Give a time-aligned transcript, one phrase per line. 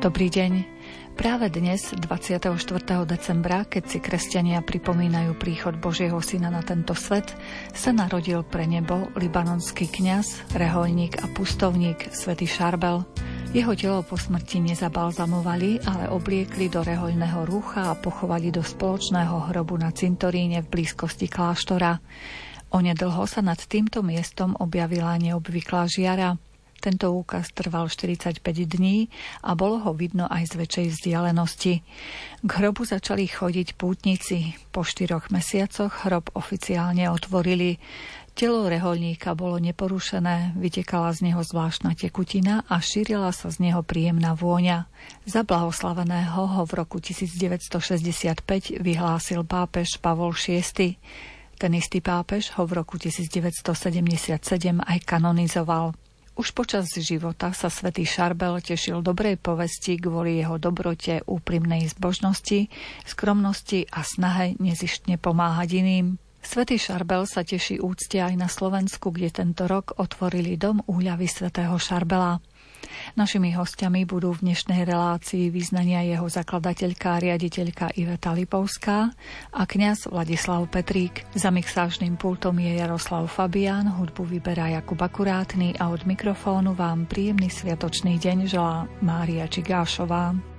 [0.00, 0.64] Dobrý deň.
[1.12, 2.56] Práve dnes, 24.
[3.04, 7.36] decembra, keď si kresťania pripomínajú príchod Božieho syna na tento svet,
[7.76, 13.04] sa narodil pre nebo libanonský kňaz, reholník a pustovník svätý Šarbel.
[13.52, 19.76] Jeho telo po smrti nezabalzamovali, ale obliekli do rehoľného rúcha a pochovali do spoločného hrobu
[19.76, 22.00] na cintoríne v blízkosti kláštora.
[22.72, 26.40] Onedlho sa nad týmto miestom objavila neobvyklá žiara–
[26.80, 29.12] tento úkaz trval 45 dní
[29.44, 31.74] a bolo ho vidno aj z väčšej vzdialenosti.
[32.40, 34.56] K hrobu začali chodiť pútnici.
[34.72, 37.76] Po štyroch mesiacoch hrob oficiálne otvorili.
[38.32, 44.32] Telo reholníka bolo neporušené, vytekala z neho zvláštna tekutina a šírila sa z neho príjemná
[44.32, 44.88] vôňa.
[45.28, 50.96] Za blahoslaveného ho v roku 1965 vyhlásil pápež Pavol VI.
[51.60, 54.40] Ten istý pápež ho v roku 1977
[54.80, 55.92] aj kanonizoval.
[56.40, 62.72] Už počas života sa svätý Šarbel tešil dobrej povesti kvôli jeho dobrote, úprimnej zbožnosti,
[63.04, 66.16] skromnosti a snahe nezištne pomáhať iným.
[66.40, 71.76] Svetý Šarbel sa teší úcte aj na Slovensku, kde tento rok otvorili dom úľavy svätého
[71.76, 72.40] Šarbela.
[73.14, 79.12] Našimi hostiami budú v dnešnej relácii význania jeho zakladateľka a riaditeľka Iveta Lipovská
[79.54, 81.22] a kňaz Vladislav Petrík.
[81.38, 87.52] Za mixážnym pultom je Jaroslav Fabián, hudbu vyberá Jakub Akurátny a od mikrofónu vám príjemný
[87.52, 90.49] sviatočný deň želá Mária Čigášová.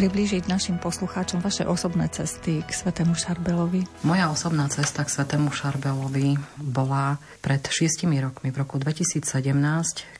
[0.00, 3.84] Priblížiť našim poslucháčom vaše osobné cesty k Svetému Šarbelovi.
[4.00, 9.20] Moja osobná cesta k Svetému Šarbelovi bola pred šiestimi rokmi, v roku 2017,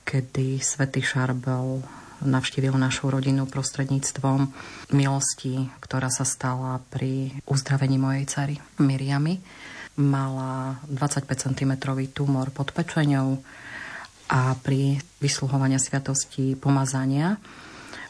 [0.05, 1.81] kedy Svetý Šarbel
[2.21, 4.53] navštívil našu rodinu prostredníctvom
[4.93, 9.41] milosti, ktorá sa stala pri uzdravení mojej cary Miriamy.
[9.97, 11.73] Mala 25 cm
[12.12, 13.41] tumor pod pečeňou
[14.29, 17.41] a pri vysluhovania sviatosti pomazania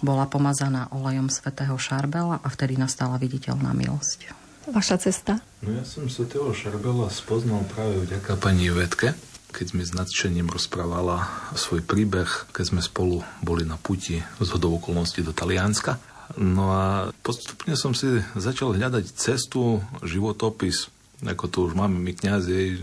[0.01, 4.33] bola pomazaná olejom svätého Šarbela a vtedy nastala viditeľná milosť.
[4.69, 5.41] Vaša cesta?
[5.65, 9.17] No ja som svätého Šarbela spoznal práve vďaka pani Vetke,
[9.51, 11.27] keď mi s nadšením rozprávala
[11.57, 15.99] svoj príbeh, keď sme spolu boli na puti z hodou okolností do Talianska.
[16.39, 16.85] No a
[17.27, 20.93] postupne som si začal hľadať cestu, životopis,
[21.27, 22.79] ako to už máme my kniazy,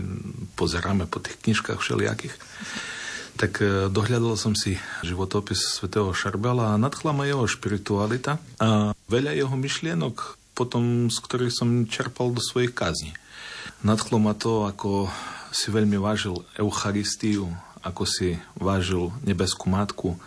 [0.54, 2.34] pozeráme po tých knižkách všelijakých
[3.38, 4.74] tak e, dohľadal som si
[5.06, 11.54] životopis svätého Šarbela a nadchla ma jeho špiritualita a veľa jeho myšlienok potom, z ktorých
[11.54, 13.14] som čerpal do svojich kázní.
[13.86, 15.06] Nadchlo ma to, ako
[15.54, 17.54] si veľmi vážil Eucharistiu,
[17.86, 20.18] ako si vážil nebeskú matku,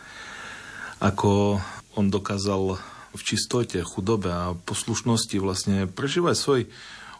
[1.04, 1.60] ako
[2.00, 2.80] on dokázal
[3.12, 6.62] v čistote, chudobe a poslušnosti vlastne prežívať svoj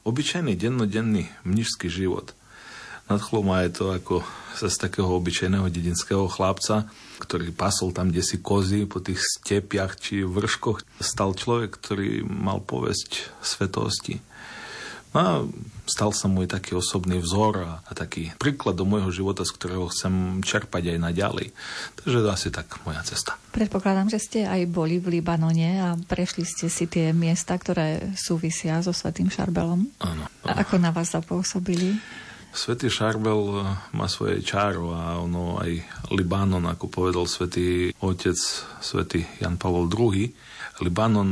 [0.08, 2.32] obyčajný dennodenný mnižský život–
[3.12, 4.24] Nadchlo ma je to, ako
[4.56, 6.88] sa z takého obyčajného dedinského chlapca,
[7.20, 12.64] ktorý pasol tam kde si kozy po tých stepiach či vrškoch, stal človek, ktorý mal
[12.64, 14.24] povesť svetosti.
[15.12, 15.32] No a
[15.92, 19.92] stal sa môj taký osobný vzor a, a taký príklad do môjho života, z ktorého
[19.92, 21.52] chcem čerpať aj naďalej.
[22.00, 23.36] Takže to asi tak moja cesta.
[23.52, 28.80] Predpokladám, že ste aj boli v Libanone a prešli ste si tie miesta, ktoré súvisia
[28.80, 29.84] so Svetým Šarbelom.
[30.00, 30.32] Áno.
[30.32, 30.48] áno.
[30.48, 32.00] A ako na vás zapôsobili?
[32.52, 33.64] Svetý Šarbel eh,
[33.96, 35.72] má svoje čáro a ono aj
[36.12, 38.36] Libanon, ako povedal svätý otec,
[38.84, 40.28] svätý Jan Pavol II.
[40.84, 41.32] Libanon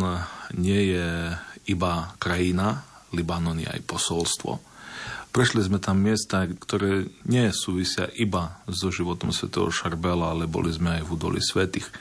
[0.56, 1.36] nie je
[1.68, 4.64] iba krajina, Libanon je aj posolstvo.
[5.30, 10.98] Prešli sme tam miesta, ktoré nie súvisia iba so životom svätého Šarbela, ale boli sme
[10.98, 11.92] aj v údoli svetých.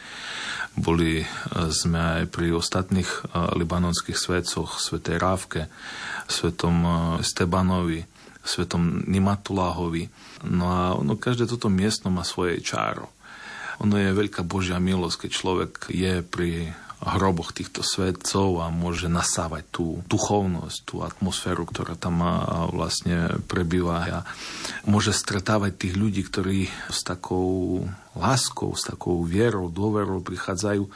[0.78, 1.28] Boli eh,
[1.74, 5.66] sme aj pri ostatných eh, libanonských svetcoch, svetej Rávke,
[6.30, 6.86] svetom
[7.18, 8.06] Stebanovi,
[8.48, 10.08] svetom Nimatuláhovi.
[10.48, 13.12] No a ono, každé toto miesto má svoje čáro.
[13.84, 19.62] Ono je veľká Božia milosť, keď človek je pri hroboch týchto svetcov a môže nasávať
[19.70, 22.18] tú duchovnosť, tú atmosféru, ktorá tam
[22.74, 24.18] vlastne prebýva a
[24.82, 27.86] môže stretávať tých ľudí, ktorí s takou
[28.18, 30.90] láskou, s takou vierou, dôverou prichádzajú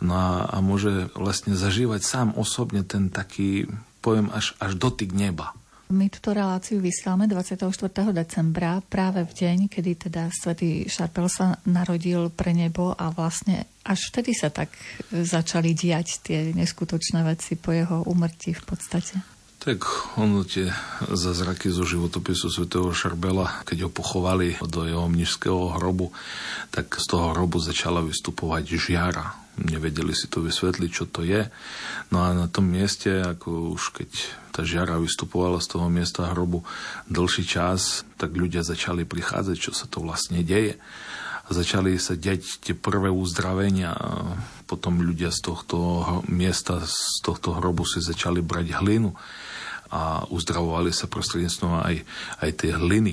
[0.00, 3.68] no a, a môže vlastne zažívať sám osobne ten taký,
[4.00, 5.52] poviem, až, až dotyk neba.
[5.94, 7.70] My túto reláciu vysielame 24.
[8.10, 14.10] decembra, práve v deň, kedy teda svätý Šarpel sa narodil pre nebo a vlastne až
[14.10, 14.74] vtedy sa tak
[15.14, 19.22] začali diať tie neskutočné veci po jeho umrti v podstate.
[19.62, 19.86] Tak
[20.18, 20.66] ono tie
[21.06, 26.10] zázraky zo životopisu svätého Šarbela, keď ho pochovali do jeho mnižského hrobu,
[26.74, 29.43] tak z toho hrobu začala vystupovať žiara.
[29.54, 31.46] Nevedeli si to vysvetliť, čo to je.
[32.10, 34.10] No a na tom mieste, ako už keď
[34.50, 36.66] tá žiara vystupovala z toho miesta hrobu
[37.06, 40.78] dlhší čas, tak ľudia začali prichádzať, čo sa to vlastne deje
[41.44, 43.92] a začali sa deť tie prvé uzdravenia.
[44.64, 45.76] Potom ľudia z tohto
[46.24, 49.12] miesta, z tohto hrobu si začali brať hlinu
[49.92, 51.96] a uzdravovali sa prostredníctvom aj,
[52.40, 53.12] aj tie hliny.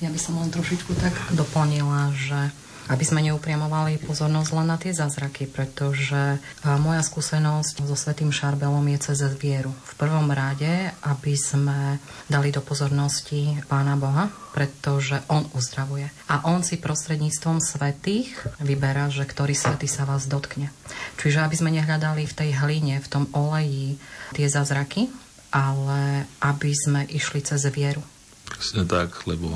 [0.00, 2.50] Ja by som len trošičku tak doplnila, že
[2.92, 6.36] aby sme neupriamovali pozornosť len na tie zázraky, pretože
[6.84, 9.72] moja skúsenosť so Svetým Šarbelom je cez vieru.
[9.72, 11.96] V prvom rade, aby sme
[12.28, 16.12] dali do pozornosti Pána Boha, pretože On uzdravuje.
[16.28, 20.68] A On si prostredníctvom svetých vyberá, že ktorý svetý sa vás dotkne.
[21.16, 23.96] Čiže aby sme nehľadali v tej hline, v tom oleji
[24.36, 25.08] tie zázraky,
[25.48, 28.04] ale aby sme išli cez vieru.
[28.44, 29.48] Presne tak, lebo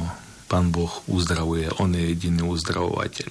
[0.46, 3.30] Pán Boh uzdravuje, On je jediný uzdravovateľ.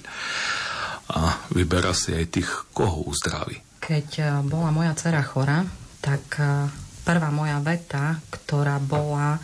[1.16, 3.62] A vyberá si aj tých, koho uzdraví.
[3.80, 5.62] Keď e, bola moja dcera chora,
[6.02, 6.66] tak e,
[7.06, 9.38] prvá moja veta, ktorá bola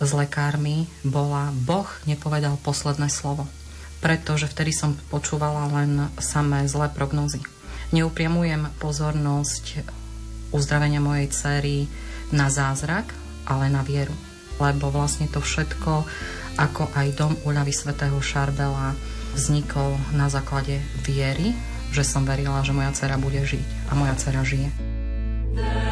[0.00, 3.46] s lekármi, bola Boh nepovedal posledné slovo.
[4.02, 7.38] Pretože vtedy som počúvala len samé zlé prognozy.
[7.92, 9.84] Neupriamujem pozornosť
[10.50, 11.76] uzdravenia mojej cery
[12.32, 13.12] na zázrak,
[13.46, 14.16] ale na vieru.
[14.58, 16.08] Lebo vlastne to všetko,
[16.56, 18.96] ako aj dom úľavy svätého Šarbela,
[19.32, 21.56] vznikol na základe viery,
[21.92, 23.88] že som verila, že moja dcera bude žiť.
[23.88, 24.68] A moja dcera žije.
[25.52, 25.91] Yeah.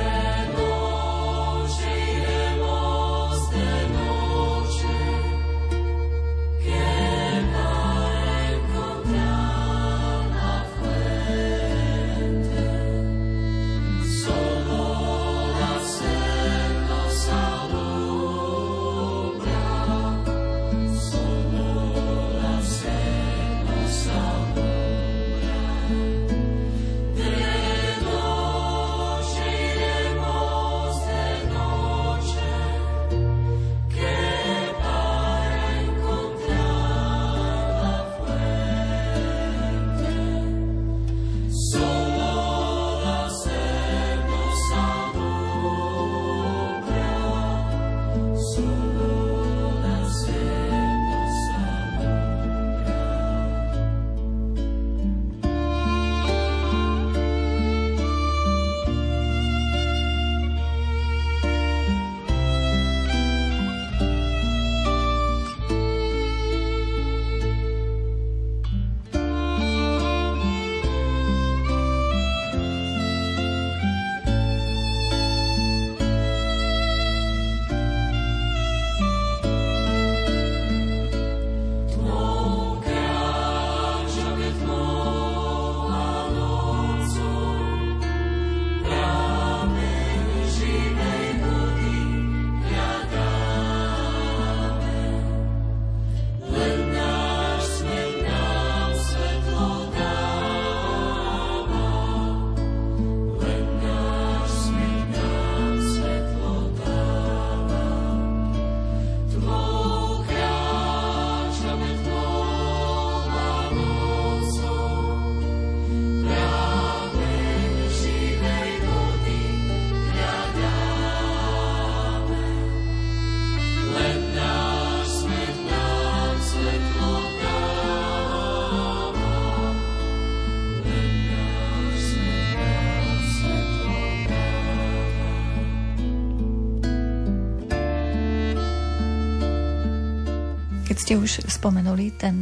[141.10, 142.38] Ste už spomenuli ten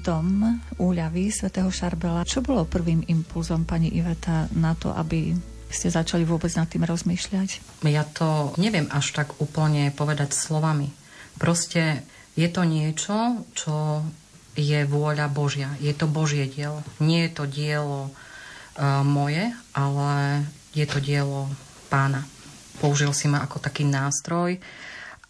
[0.00, 0.40] dom
[0.80, 5.36] úľavy svätého Šarbela, čo bolo prvým impulzom pani Iveta na to, aby
[5.68, 7.84] ste začali vôbec nad tým rozmýšľať?
[7.84, 10.88] Ja to neviem až tak úplne povedať slovami.
[11.36, 12.08] Proste
[12.40, 14.00] je to niečo, čo
[14.56, 15.76] je vôľa Božia.
[15.84, 16.80] Je to Božie dielo.
[17.04, 19.44] Nie je to dielo uh, moje,
[19.76, 20.40] ale
[20.72, 21.52] je to dielo
[21.92, 22.24] pána.
[22.80, 24.56] Použil si ma ako taký nástroj,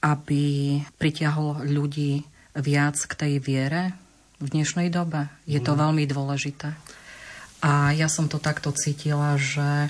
[0.06, 3.92] aby pritiahol ľudí viac k tej viere
[4.40, 5.28] v dnešnej dobe.
[5.44, 5.80] Je to mhm.
[5.86, 6.72] veľmi dôležité.
[7.64, 9.88] A ja som to takto cítila, že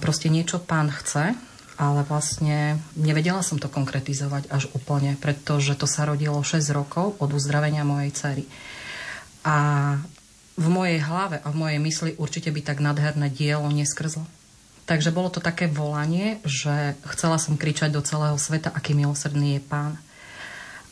[0.00, 1.32] proste niečo pán chce,
[1.80, 7.32] ale vlastne nevedela som to konkretizovať až úplne, pretože to sa rodilo 6 rokov od
[7.32, 8.44] uzdravenia mojej cery.
[9.48, 9.96] A
[10.60, 14.28] v mojej hlave a v mojej mysli určite by tak nadherné dielo neskrzlo.
[14.84, 19.62] Takže bolo to také volanie, že chcela som kričať do celého sveta, aký milosrdný je
[19.64, 19.96] pán.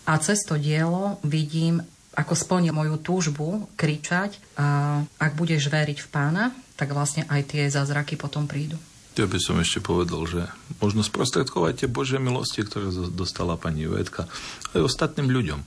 [0.09, 1.85] A cez to dielo vidím,
[2.17, 6.51] ako splní moju túžbu kričať a ak budeš veriť v pána,
[6.81, 8.81] tak vlastne aj tie zázraky potom prídu.
[9.21, 10.47] Ja by som ešte povedal, že
[10.79, 14.31] možno sprostredkovať tie Božie milosti, ktoré dostala pani Vedka,
[14.73, 15.61] aj ostatným ľuďom.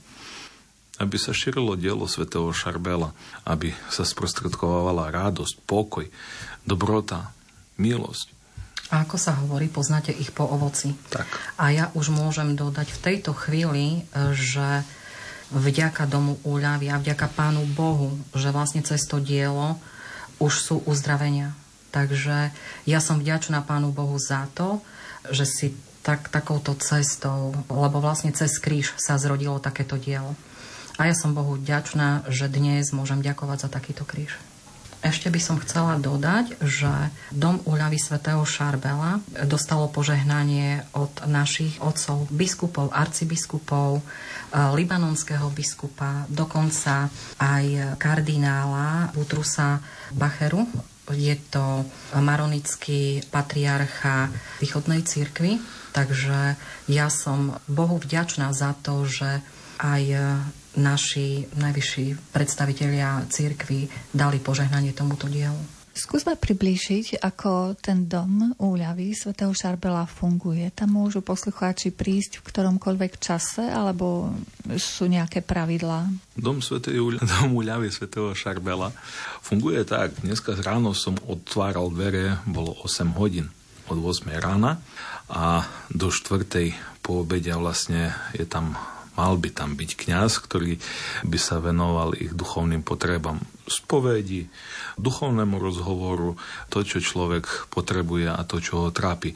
[1.00, 3.12] Aby sa šírilo dielo svätého Šarbela,
[3.44, 6.08] aby sa sprostredkovala radosť, pokoj,
[6.64, 7.30] dobrota,
[7.76, 8.41] milosť.
[8.92, 10.92] A ako sa hovorí, poznáte ich po ovoci.
[11.08, 11.24] Tak.
[11.56, 14.04] A ja už môžem dodať v tejto chvíli,
[14.36, 14.84] že
[15.48, 19.80] vďaka domu úľavy a vďaka Pánu Bohu, že vlastne cez to dielo
[20.40, 21.56] už sú uzdravenia.
[21.92, 22.50] Takže
[22.88, 24.80] ja som vďačná Pánu Bohu za to,
[25.28, 25.66] že si
[26.02, 30.34] tak, takouto cestou, lebo vlastne cez kríž sa zrodilo takéto dielo.
[31.00, 34.36] A ja som Bohu vďačná, že dnes môžem ďakovať za takýto kríž.
[35.02, 39.18] Ešte by som chcela dodať, že dom úľavy svätého Šarbela
[39.50, 44.02] dostalo požehnanie od našich otcov, biskupov, arcibiskupov, e,
[44.54, 47.10] libanonského biskupa, dokonca
[47.42, 49.82] aj kardinála Butrusa
[50.14, 50.70] Bacheru.
[51.10, 51.82] Je to
[52.14, 54.30] maronický patriarcha
[54.62, 55.58] východnej církvy,
[55.90, 56.54] takže
[56.86, 59.42] ja som Bohu vďačná za to, že
[59.82, 60.02] aj
[60.76, 65.82] naši najvyšší predstavitelia církvy dali požehnanie tomuto dielu.
[65.92, 70.72] Skúsme priblížiť, ako ten dom úľavy svätého Šarbela funguje.
[70.72, 74.32] Tam môžu poslucháči prísť v ktoromkoľvek čase, alebo
[74.80, 76.08] sú nejaké pravidlá?
[76.32, 76.96] Dom, svätej,
[77.36, 78.88] dom úľavy svätého Šarbela
[79.44, 80.16] funguje tak.
[80.24, 83.52] Dneska ráno som otváral dvere, bolo 8 hodín
[83.92, 84.80] od 8 rána
[85.28, 87.04] a do 4.
[87.04, 88.80] po obede vlastne je tam
[89.12, 90.80] Mal by tam byť kňaz, ktorý
[91.24, 94.50] by sa venoval ich duchovným potrebám spovedi,
[94.98, 96.34] duchovnému rozhovoru,
[96.68, 99.34] to, čo človek potrebuje a to, čo ho trápi.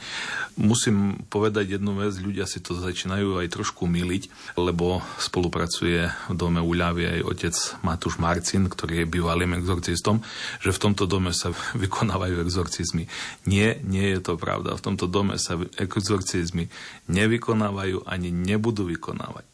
[0.58, 6.58] Musím povedať jednu vec, ľudia si to začínajú aj trošku miliť, lebo spolupracuje v dome
[6.58, 7.54] Uľavy aj otec
[7.84, 10.24] Matúš Marcin, ktorý je bývalým exorcistom,
[10.58, 11.52] že v tomto dome sa
[11.82, 13.06] vykonávajú exorcizmy.
[13.46, 14.74] Nie, nie je to pravda.
[14.74, 16.68] V tomto dome sa exorcizmy
[17.06, 19.46] nevykonávajú ani nebudú vykonávať.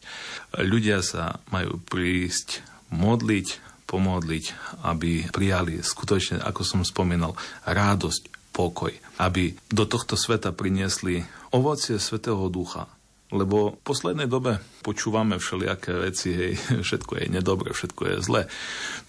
[0.61, 2.61] Ľudia sa majú prísť
[2.93, 4.45] modliť, pomodliť,
[4.89, 7.37] aby prijali skutočne, ako som spomínal,
[7.69, 8.89] radosť, pokoj.
[9.21, 11.21] Aby do tohto sveta priniesli
[11.53, 12.89] ovocie Svetého Ducha,
[13.33, 16.53] lebo v poslednej dobe počúvame všelijaké veci, hej,
[16.85, 18.41] všetko je nedobre, všetko je zlé,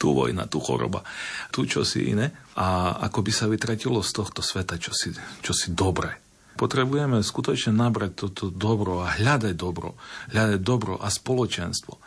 [0.00, 1.04] tu vojna, tu choroba,
[1.52, 5.12] tu čosi iné a ako by sa vytratilo z tohto sveta čosi,
[5.44, 6.24] čosi dobré.
[6.54, 9.99] Potrebujeme skutočne nabrať toto dobro a hľadať dobro.
[10.30, 11.99] Hľadať dobro a spoločenstvo.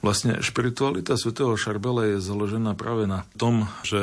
[0.00, 4.00] Vlastne špiritualita svätého Šarbela je založená práve na tom, že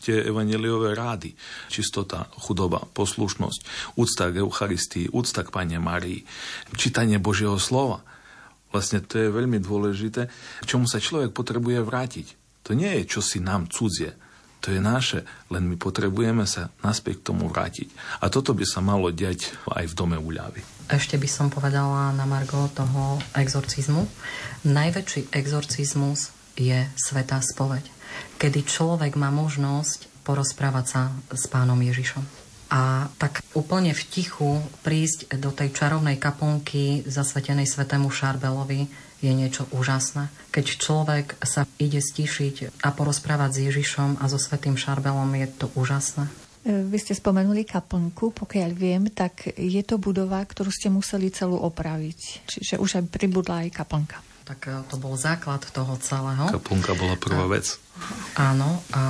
[0.00, 1.34] tie evaneliové rády,
[1.68, 3.60] čistota, chudoba, poslušnosť,
[3.98, 6.24] úcta k Eucharistii, úcta k Pane Marii,
[6.78, 8.00] čítanie Božieho slova,
[8.72, 10.32] vlastne to je veľmi dôležité,
[10.64, 12.26] čomu sa človek potrebuje vrátiť.
[12.64, 14.16] To nie je čosi nám cudzie,
[14.62, 17.90] to je naše, len my potrebujeme sa naspäť k tomu vrátiť.
[18.22, 20.62] A toto by sa malo diať aj v dome úľavy.
[20.86, 24.06] Ešte by som povedala na Margo toho exorcizmu.
[24.62, 27.82] Najväčší exorcizmus je svetá spoveď,
[28.38, 31.02] kedy človek má možnosť porozprávať sa
[31.34, 32.22] s pánom Ježišom.
[32.72, 38.88] A tak úplne v tichu prísť do tej čarovnej kaplnky zasvetenej svetému Šarbelovi
[39.22, 40.28] je niečo úžasné.
[40.50, 45.66] Keď človek sa ide stišiť a porozprávať s Ježišom a so Svetým Šarbelom, je to
[45.78, 46.26] úžasné.
[46.66, 51.58] E, vy ste spomenuli kaplnku, pokiaľ viem, tak je to budova, ktorú ste museli celú
[51.58, 52.46] opraviť.
[52.50, 54.18] Čiže už aj pribudla aj kaplnka.
[54.42, 56.50] Tak e, to bol základ toho celého.
[56.50, 57.78] Kaplnka bola prvá vec.
[58.34, 59.02] Áno, a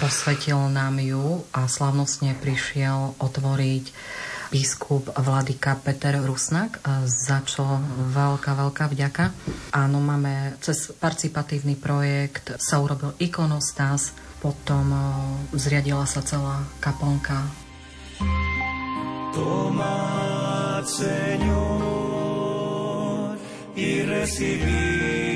[0.00, 3.84] posvetil nám ju a slavnostne prišiel otvoriť
[4.52, 6.76] biskup Vladika Peter Rusnak,
[7.08, 7.64] za čo
[8.12, 9.32] veľká, veľká vďaka.
[9.72, 14.12] Áno, máme cez participatívny projekt sa urobil ikonostas,
[14.44, 14.92] potom
[15.56, 17.48] zriadila sa celá kaplnka.
[19.32, 22.12] Tomad, Señor,
[23.72, 25.31] y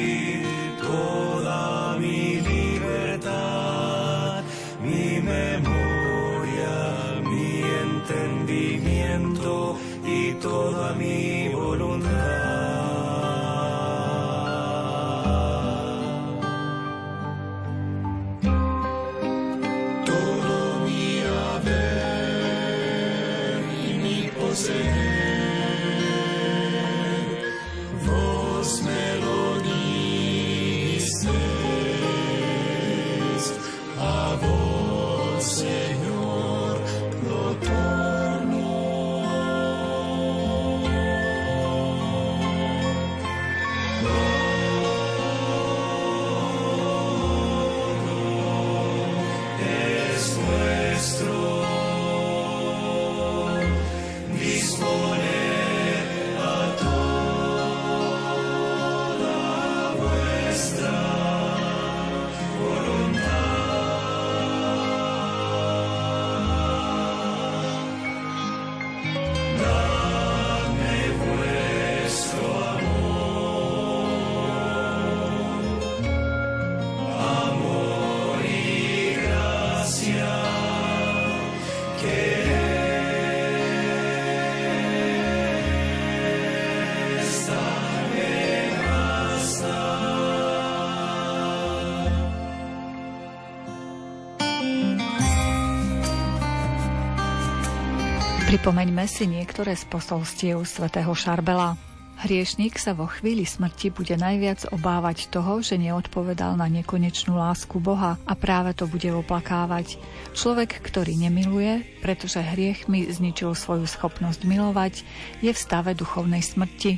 [98.57, 101.77] Pripomeňme si niektoré z posolstiev svätého Šarbela.
[102.25, 108.17] Hriešnik sa vo chvíli smrti bude najviac obávať toho, že neodpovedal na nekonečnú lásku Boha
[108.25, 110.01] a práve to bude oplakávať.
[110.33, 115.05] Človek, ktorý nemiluje, pretože hriech mi zničil svoju schopnosť milovať,
[115.45, 116.97] je v stave duchovnej smrti.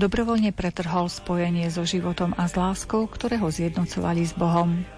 [0.00, 4.95] Dobrovoľne pretrhol spojenie so životom a s láskou, ktoré ho zjednocovali s Bohom.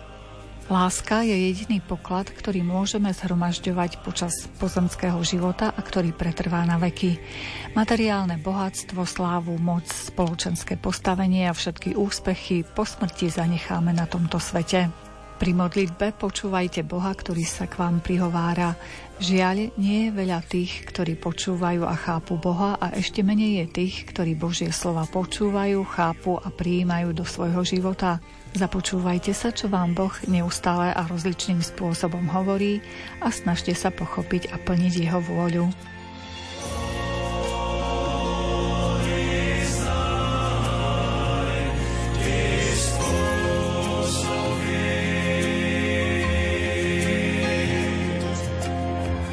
[0.68, 7.16] Láska je jediný poklad, ktorý môžeme zhromažďovať počas pozemského života a ktorý pretrvá na veky.
[7.72, 14.92] Materiálne bohatstvo, slávu, moc, spoločenské postavenie a všetky úspechy po smrti zanecháme na tomto svete.
[15.40, 18.76] Pri modlitbe počúvajte Boha, ktorý sa k vám prihovára.
[19.24, 24.04] Žiaľ, nie je veľa tých, ktorí počúvajú a chápu Boha a ešte menej je tých,
[24.12, 28.20] ktorí Božie slova počúvajú, chápu a prijímajú do svojho života.
[28.56, 32.80] Započúvajte sa, čo vám Boh neustále a rozličným spôsobom hovorí
[33.20, 35.68] a snažte sa pochopiť a plniť jeho vôľu.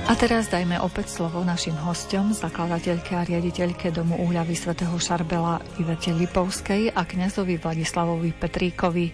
[0.05, 6.13] A teraz dajme opäť slovo našim hostom, zakladateľke a riaditeľke Domu úľavy svätého Šarbela Ivete
[6.13, 9.09] Lipovskej a kňazovi Vladislavovi Petríkovi.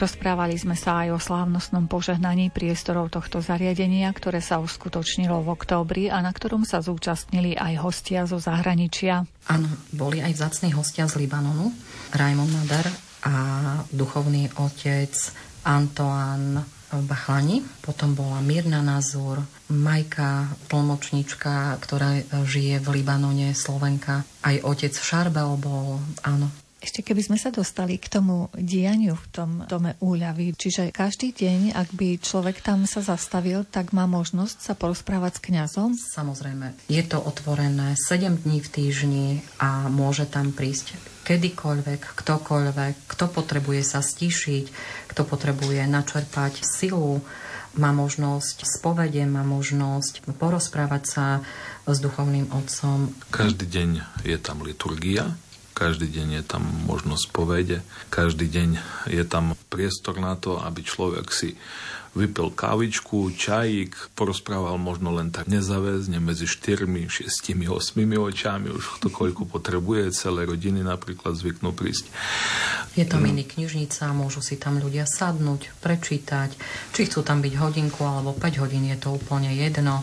[0.00, 6.04] Rozprávali sme sa aj o slávnostnom požehnaní priestorov tohto zariadenia, ktoré sa uskutočnilo v októbri
[6.08, 9.28] a na ktorom sa zúčastnili aj hostia zo zahraničia.
[9.44, 11.68] Áno, boli aj vzácni hostia z Libanonu,
[12.16, 12.88] Raimond Nader
[13.28, 13.34] a
[13.92, 15.12] duchovný otec
[15.68, 19.38] Antoine Bachlani, potom bola Mirna Nazur,
[19.70, 24.26] Majka, tlmočnička, ktorá žije v Libanone, Slovenka.
[24.42, 26.50] Aj otec Šarbel bol, áno.
[26.80, 31.76] Ešte keby sme sa dostali k tomu dianiu v tom dome úľavy, čiže každý deň,
[31.76, 35.92] ak by človek tam sa zastavil, tak má možnosť sa porozprávať s kňazom?
[35.92, 39.28] Samozrejme, je to otvorené 7 dní v týždni
[39.60, 40.96] a môže tam prísť
[41.30, 44.64] kedykoľvek, ktokoľvek, kto potrebuje sa stíšiť,
[45.14, 47.22] kto potrebuje načerpať silu,
[47.78, 51.26] má možnosť spovede, má možnosť porozprávať sa
[51.86, 53.14] s duchovným otcom.
[53.30, 53.90] Každý deň
[54.26, 55.38] je tam liturgia,
[55.70, 57.78] každý deň je tam možnosť povede,
[58.10, 58.70] každý deň
[59.14, 61.54] je tam priestor na to, aby človek si
[62.10, 67.70] vypil kávičku, čajík, porozprával možno len tak nezaväzne medzi 4, 6, 8
[68.18, 72.10] očami, už to koľko potrebuje, celé rodiny napríklad zvyknú prísť.
[72.98, 73.30] Je tam no.
[73.30, 76.50] mini knižnica, môžu si tam ľudia sadnúť, prečítať,
[76.90, 80.02] či chcú tam byť hodinku alebo 5 hodín, je to úplne jedno.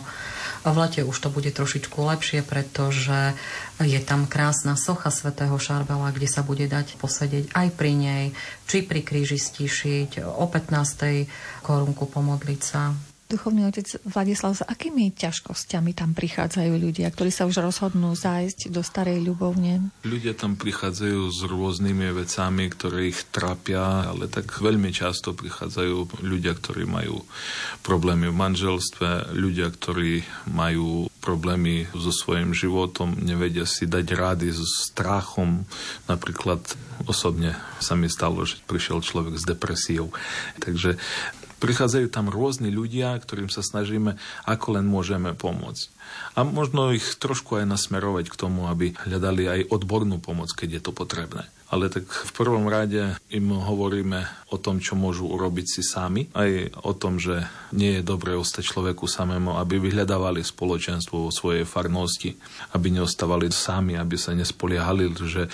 [0.62, 3.34] V lete už to bude trošičku lepšie, pretože
[3.82, 8.24] je tam krásna socha svätého Šarbela, kde sa bude dať posedieť aj pri nej,
[8.66, 11.28] či pri kríži stíšiť, o 15.
[11.62, 12.94] korunku pomodliť sa.
[13.28, 18.80] Duchovný otec Vladislav, s akými ťažkosťami tam prichádzajú ľudia, ktorí sa už rozhodnú zájsť do
[18.80, 19.92] starej ľubovne?
[20.00, 26.56] Ľudia tam prichádzajú s rôznymi vecami, ktoré ich trápia, ale tak veľmi často prichádzajú ľudia,
[26.56, 27.20] ktorí majú
[27.84, 34.88] problémy v manželstve, ľudia, ktorí majú problémy so svojím životom, nevedia si dať rády s
[34.88, 35.68] strachom.
[36.08, 36.64] Napríklad
[37.04, 40.08] osobne sa mi stalo, že prišiel človek s depresiou.
[40.64, 40.96] Takže
[41.58, 44.14] Prichádzajú tam rôzni ľudia, ktorým sa snažíme,
[44.46, 45.90] ako len môžeme pomôcť.
[46.38, 50.82] A možno ich trošku aj nasmerovať k tomu, aby hľadali aj odbornú pomoc, keď je
[50.86, 55.82] to potrebné ale tak v prvom rade im hovoríme o tom, čo môžu urobiť si
[55.84, 57.44] sami, aj o tom, že
[57.76, 62.40] nie je dobré ostať človeku samému, aby vyhľadávali spoločenstvo vo svojej farnosti,
[62.72, 65.52] aby neostávali sami, aby sa nespoliehali, že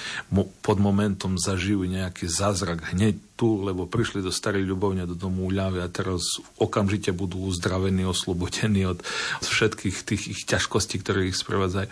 [0.63, 5.83] pod momentom zažijú nejaký zázrak hneď tu, lebo prišli do starej ľubovne, do domu úľavy
[5.83, 9.03] a teraz okamžite budú uzdravení, oslobodení od
[9.43, 11.91] všetkých tých ich ťažkostí, ktoré ich sprevádzajú,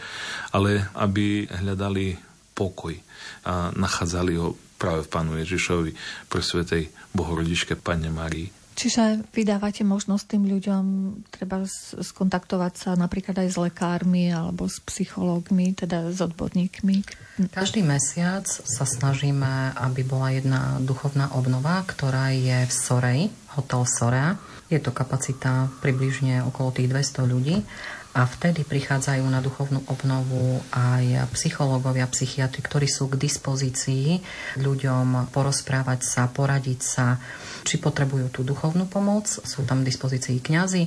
[0.54, 2.22] ale aby hľadali
[2.54, 2.94] pokoj
[3.42, 5.90] a nachádzali ho práve v Pánu Ježišovi,
[6.26, 8.50] pre Svetej Bohorodičke Pane Marii.
[8.72, 10.84] Čiže vydávate možnosť tým ľuďom
[11.28, 11.60] treba
[12.00, 17.04] skontaktovať sa napríklad aj s lekármi alebo s psychológmi, teda s odborníkmi?
[17.52, 23.20] Každý mesiac sa snažíme, aby bola jedna duchovná obnova, ktorá je v Sorej,
[23.60, 24.40] hotel Sorea.
[24.72, 27.60] Je to kapacita približne okolo tých 200 ľudí
[28.12, 34.20] a vtedy prichádzajú na duchovnú obnovu aj psychológovia, psychiatri, ktorí sú k dispozícii
[34.60, 37.16] ľuďom porozprávať sa, poradiť sa,
[37.64, 40.84] či potrebujú tú duchovnú pomoc, sú tam k dispozícii kňazi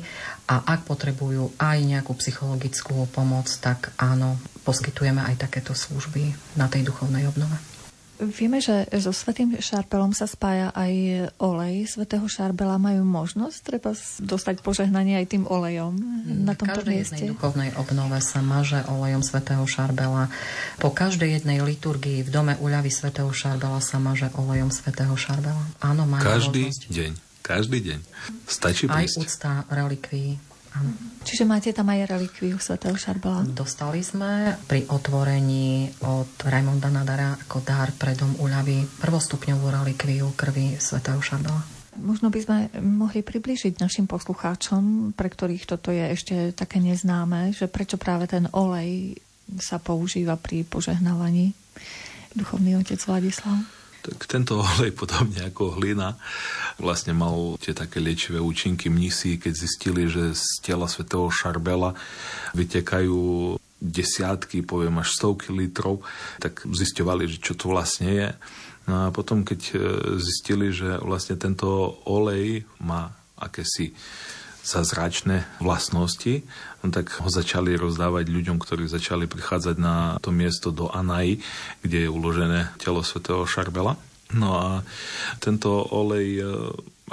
[0.53, 6.85] a ak potrebujú aj nejakú psychologickú pomoc, tak áno, poskytujeme aj takéto služby na tej
[6.85, 7.74] duchovnej obnove.
[8.15, 10.93] Vieme, že so Svetým Šarpelom sa spája aj
[11.35, 12.79] olej Svetého Šarbela.
[12.79, 13.91] Majú možnosť treba
[14.23, 15.91] dostať požehnanie aj tým olejom
[16.47, 17.19] na tomto každej mieste?
[17.19, 20.31] jednej duchovnej obnove sa maže olejom Svetého Šarbela.
[20.79, 25.59] Po každej jednej liturgii v dome uľavy Svetého Šarbela sa maže olejom Svetého Šarbela.
[25.83, 26.83] Áno, majú Každý možnosť.
[26.87, 27.11] deň.
[27.43, 27.99] Každý deň.
[28.47, 29.15] Stačí Aj prísť.
[29.21, 30.39] úcta relikví.
[31.25, 33.47] Čiže máte tam aj relikviu svätého Šarbela?
[33.49, 40.77] Dostali sme pri otvorení od Raimonda Nadara ako dar pre dom úľavy prvostupňovú relikviu krvi
[40.77, 41.63] svätého Šarbela.
[41.95, 47.71] Možno by sme mohli približiť našim poslucháčom, pre ktorých toto je ešte také neznáme, že
[47.71, 49.15] prečo práve ten olej
[49.63, 51.55] sa používa pri požehnávaní.
[52.35, 53.63] Duchovný otec Vladislav.
[54.05, 56.13] Tak tento olej, podobne ako hlina,
[56.77, 58.93] vlastne mal tie také liečivé účinky.
[58.93, 61.97] Mnisi, keď zistili, že z tela svätého Šarbela
[62.53, 66.05] vytekajú desiatky, poviem až stovky litrov,
[66.37, 68.29] tak zisťovali, že čo to vlastne je.
[68.85, 69.75] No a potom, keď e,
[70.21, 73.97] zistili, že vlastne tento olej má akési
[74.65, 76.41] zázračné vlastnosti,
[76.81, 81.37] no tak ho začali rozdávať ľuďom, ktorí začali prichádzať na to miesto do Anai,
[81.85, 83.93] kde je uložené telo svätého Šarbela.
[84.33, 84.67] No a
[85.37, 86.43] tento olej, e,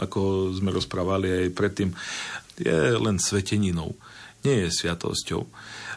[0.01, 1.93] ako sme rozprávali aj predtým,
[2.57, 3.93] je len sveteninou,
[4.49, 5.45] nie je sviatosťou.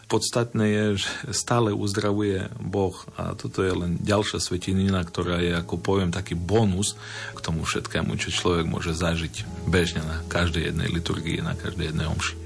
[0.06, 5.82] Podstatné je, že stále uzdravuje Boh a toto je len ďalšia svetinina, ktorá je, ako
[5.82, 6.94] poviem, taký bonus
[7.34, 12.06] k tomu všetkému, čo človek môže zažiť bežne na každej jednej liturgii, na každej jednej
[12.06, 12.38] omši.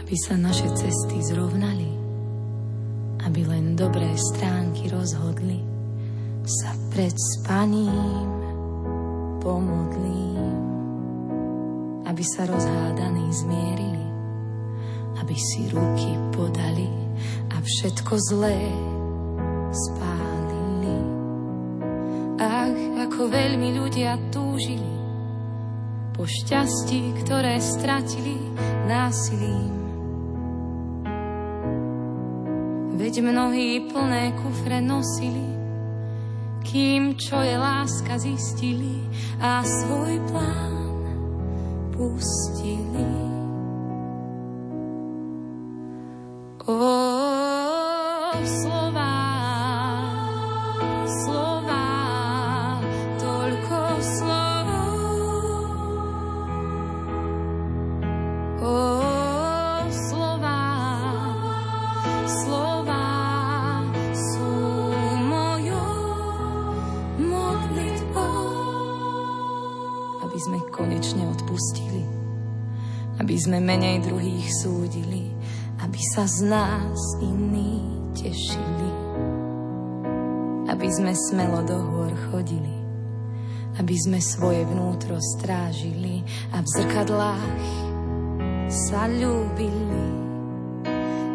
[0.00, 1.92] Aby sa naše cesty zrovnali,
[3.20, 5.60] aby len dobré stránky rozhodli,
[6.48, 8.32] sa pred spaním
[9.44, 10.56] pomodlím,
[12.08, 14.09] aby sa rozhádaní zmierili,
[15.20, 16.88] aby si ruky podali
[17.52, 18.58] a všetko zlé
[19.70, 20.98] spálili.
[22.40, 24.90] Ach, ako veľmi ľudia túžili
[26.16, 28.36] po šťastí, ktoré stratili
[28.88, 29.72] násilím.
[33.00, 35.48] Veď mnohí plné kufre nosili,
[36.60, 39.00] kým čo je láska zistili
[39.40, 40.92] a svoj plán
[41.96, 43.29] pustili.
[73.30, 75.30] Aby sme menej druhých súdili,
[75.86, 78.90] aby sa z nás iní tešili,
[80.68, 82.76] aby sme smelo do hôr chodili,
[83.80, 86.20] aby sme svoje vnútro strážili
[86.52, 87.64] a v zrkadlách
[88.68, 90.20] sa ľúbili.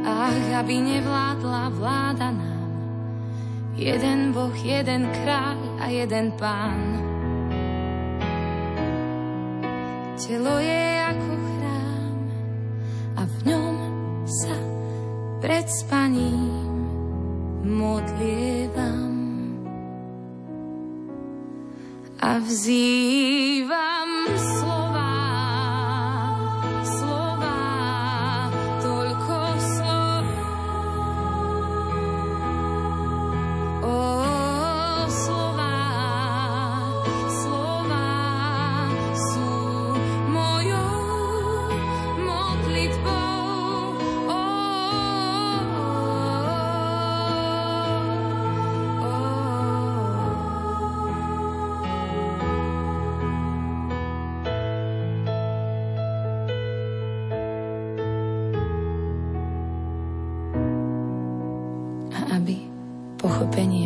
[0.06, 2.70] Ach, aby nevládla vláda nám,
[3.74, 6.80] jeden Boh, jeden kráľ a jeden pán.
[10.16, 10.85] Telo je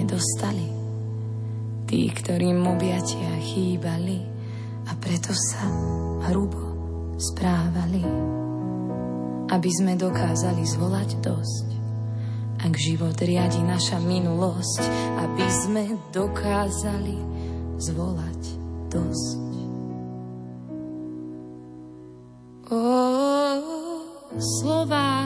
[0.09, 0.67] dostali.
[1.85, 4.19] Tí, ktorým objatia chýbali
[4.89, 5.63] a preto sa
[6.29, 6.65] hrubo
[7.17, 8.03] správali.
[9.49, 11.67] Aby sme dokázali zvolať dosť.
[12.59, 14.83] Ak život riadi naša minulosť,
[15.17, 17.17] aby sme dokázali
[17.81, 18.41] zvolať
[18.93, 19.41] dosť.
[22.69, 22.77] O,
[24.37, 25.18] slova,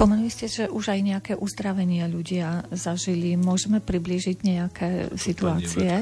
[0.00, 3.36] Spomenuli ste, že už aj nejaké uzdravenia ľudia zažili.
[3.36, 5.92] Môžeme priblížiť nejaké situácie?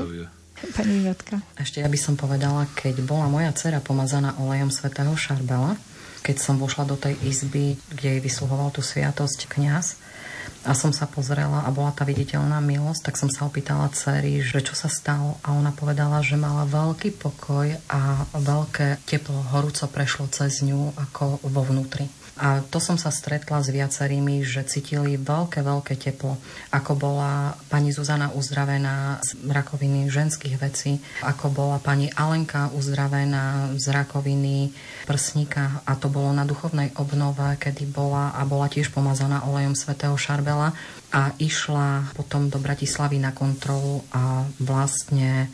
[0.71, 1.43] Pani Ivetka.
[1.59, 5.75] Ešte ja by som povedala, keď bola moja dcera pomazaná olejom svätého Šarbela,
[6.23, 9.99] keď som vošla do tej izby, kde jej vysluhoval tú sviatosť kňaz,
[10.67, 14.63] a som sa pozrela a bola tá viditeľná milosť, tak som sa opýtala dcery, že
[14.63, 20.27] čo sa stalo a ona povedala, že mala veľký pokoj a veľké teplo horúco prešlo
[20.31, 22.11] cez ňu ako vo vnútri.
[22.38, 26.38] A to som sa stretla s viacerými, že cítili veľké, veľké teplo.
[26.70, 33.90] Ako bola pani Zuzana uzdravená z rakoviny ženských vecí, ako bola pani Alenka uzdravená z
[33.90, 34.70] rakoviny
[35.05, 40.14] prsníka a to bolo na duchovnej obnove, kedy bola a bola tiež pomazaná olejom svätého
[40.14, 40.72] Šarbela
[41.11, 45.51] a išla potom do Bratislavy na kontrolu a vlastne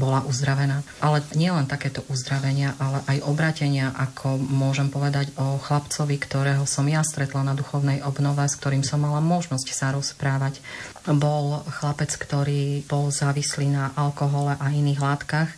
[0.00, 0.80] bola uzdravená.
[1.04, 6.88] Ale nie len takéto uzdravenia, ale aj obratenia, ako môžem povedať o chlapcovi, ktorého som
[6.88, 10.64] ja stretla na duchovnej obnove, s ktorým som mala možnosť sa rozprávať.
[11.04, 15.52] Bol chlapec, ktorý bol závislý na alkohole a iných látkach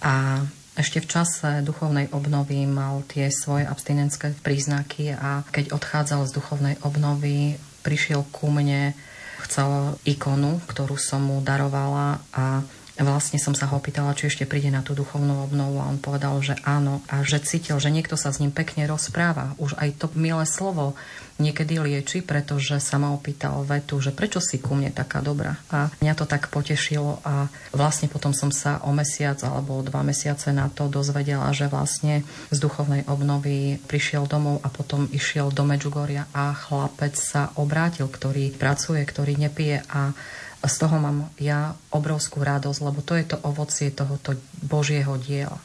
[0.00, 6.34] a ešte v čase duchovnej obnovy mal tie svoje abstinenské príznaky a keď odchádzal z
[6.40, 8.96] duchovnej obnovy, prišiel ku mne,
[9.44, 12.64] chcel ikonu, ktorú som mu darovala a
[13.04, 16.38] vlastne som sa ho opýtala, či ešte príde na tú duchovnú obnovu a on povedal,
[16.42, 19.54] že áno a že cítil, že niekto sa s ním pekne rozpráva.
[19.58, 20.94] Už aj to milé slovo
[21.42, 25.58] niekedy lieči, pretože sa ma opýtal vetu, že prečo si ku mne taká dobrá.
[25.74, 30.54] A mňa to tak potešilo a vlastne potom som sa o mesiac alebo dva mesiace
[30.54, 36.28] na to dozvedela, že vlastne z duchovnej obnovy prišiel domov a potom išiel do Medžugoria
[36.30, 40.14] a chlapec sa obrátil, ktorý pracuje, ktorý nepije a
[40.62, 45.58] z toho mám ja obrovskú radosť, lebo to je to ovocie tohoto Božieho diela.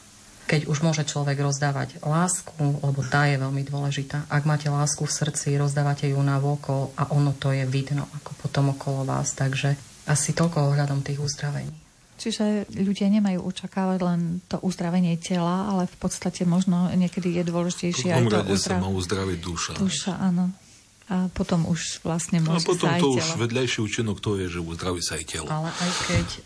[0.48, 4.26] Keď už môže človek rozdávať lásku, lebo tá je veľmi dôležitá.
[4.32, 8.48] Ak máte lásku v srdci, rozdávate ju na vokol a ono to je vidno ako
[8.48, 9.36] potom okolo vás.
[9.36, 9.76] Takže
[10.08, 11.76] asi toľko ohľadom tých uzdravení.
[12.18, 18.10] Čiže ľudia nemajú očakávať len to uzdravenie tela, ale v podstate možno niekedy je dôležitejšie
[18.10, 18.82] aj to uzdrav...
[18.82, 19.72] sa má uzdraviť duša.
[19.78, 20.50] Duša, áno.
[21.08, 24.60] A potom už vlastne môže A potom sa to už vedľajší účinok to je, že
[24.60, 25.48] uzdraví sa aj telo.
[25.48, 26.40] Ale aj keď e,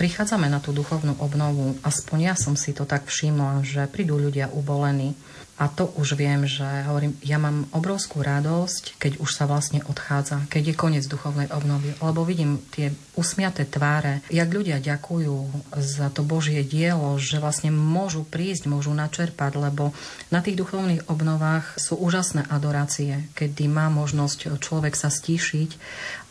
[0.00, 4.48] prichádzame na tú duchovnú obnovu, aspoň ja som si to tak všimla, že prídu ľudia
[4.48, 5.12] ubolení,
[5.58, 10.46] a to už viem, že hovorím, ja mám obrovskú radosť, keď už sa vlastne odchádza,
[10.46, 16.22] keď je koniec duchovnej obnovy, lebo vidím tie usmiaté tváre, jak ľudia ďakujú za to
[16.22, 19.90] Božie dielo, že vlastne môžu prísť, môžu načerpať, lebo
[20.30, 25.74] na tých duchovných obnovách sú úžasné adorácie, kedy má možnosť človek sa stíšiť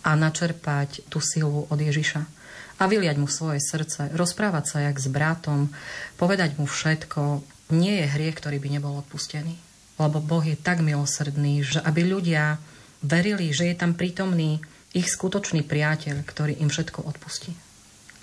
[0.08, 2.38] a načerpať tú silu od Ježiša
[2.78, 5.74] a vyliať mu svoje srdce, rozprávať sa jak s bratom,
[6.16, 7.42] povedať mu všetko,
[7.74, 9.56] nie je hriech, ktorý by nebol odpustený.
[9.98, 12.62] Lebo Boh je tak milosrdný, že aby ľudia
[13.02, 14.62] verili, že je tam prítomný
[14.94, 17.54] ich skutočný priateľ, ktorý im všetko odpustí.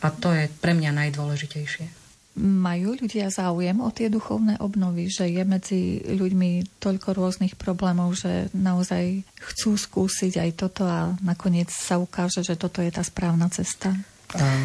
[0.02, 2.04] A to je pre mňa najdôležitejšie.
[2.34, 8.50] Majú ľudia záujem o tie duchovné obnovy, že je medzi ľuďmi toľko rôznych problémov, že
[8.50, 13.94] naozaj chcú skúsiť aj toto a nakoniec sa ukáže, že toto je tá správna cesta?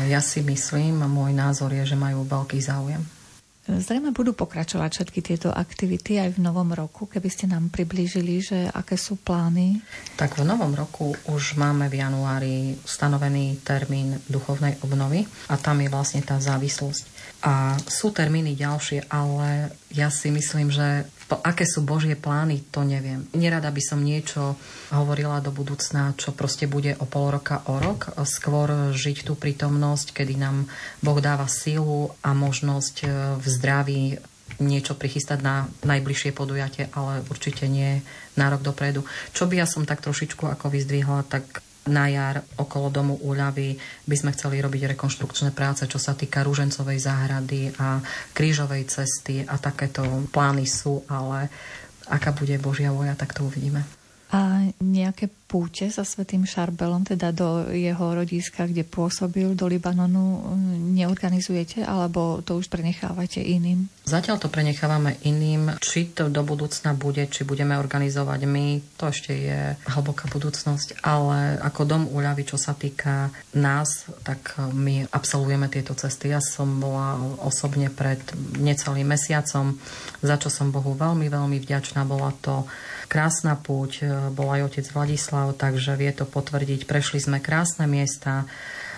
[0.10, 3.06] Ja si myslím a môj názor je, že majú veľký záujem.
[3.70, 8.66] Zrejme budú pokračovať všetky tieto aktivity aj v novom roku, keby ste nám priblížili, že
[8.66, 9.78] aké sú plány.
[10.18, 15.90] Tak v novom roku už máme v januári stanovený termín duchovnej obnovy a tam je
[15.94, 17.06] vlastne tá závislosť.
[17.46, 21.06] A sú termíny ďalšie, ale ja si myslím, že
[21.38, 23.30] aké sú Božie plány, to neviem.
[23.38, 24.58] Nerada by som niečo
[24.90, 28.10] hovorila do budúcna, čo proste bude o pol roka, o rok.
[28.26, 30.66] Skôr žiť tú prítomnosť, kedy nám
[31.06, 34.02] Boh dáva sílu a možnosť e, v zdraví
[34.58, 38.02] niečo prichystať na najbližšie podujatie, ale určite nie
[38.34, 39.06] na rok dopredu.
[39.32, 43.76] Čo by ja som tak trošičku ako vyzdvihla, tak na jar okolo domu úľavy
[44.06, 48.00] by sme chceli robiť rekonštrukčné práce, čo sa týka Rúžencovej záhrady a
[48.32, 51.50] krížovej cesty a takéto plány sú, ale
[52.08, 53.99] aká bude Božia voja, tak to uvidíme.
[54.30, 60.54] A nejaké púte sa Svetým Šarbelom, teda do jeho rodíska, kde pôsobil, do Libanonu,
[60.94, 63.90] neorganizujete, alebo to už prenechávate iným?
[64.06, 65.82] Zatiaľ to prenechávame iným.
[65.82, 68.66] Či to do budúcna bude, či budeme organizovať my,
[69.02, 71.02] to ešte je hlboká budúcnosť.
[71.02, 76.30] Ale ako dom úľavy, čo sa týka nás, tak my absolvujeme tieto cesty.
[76.30, 78.22] Ja som bola osobne pred
[78.62, 79.82] necelým mesiacom,
[80.22, 82.06] za čo som Bohu veľmi, veľmi vďačná.
[82.06, 82.70] Bola to
[83.10, 86.86] krásna púť, e, bol aj otec Vladislav, takže vie to potvrdiť.
[86.86, 88.46] Prešli sme krásne miesta,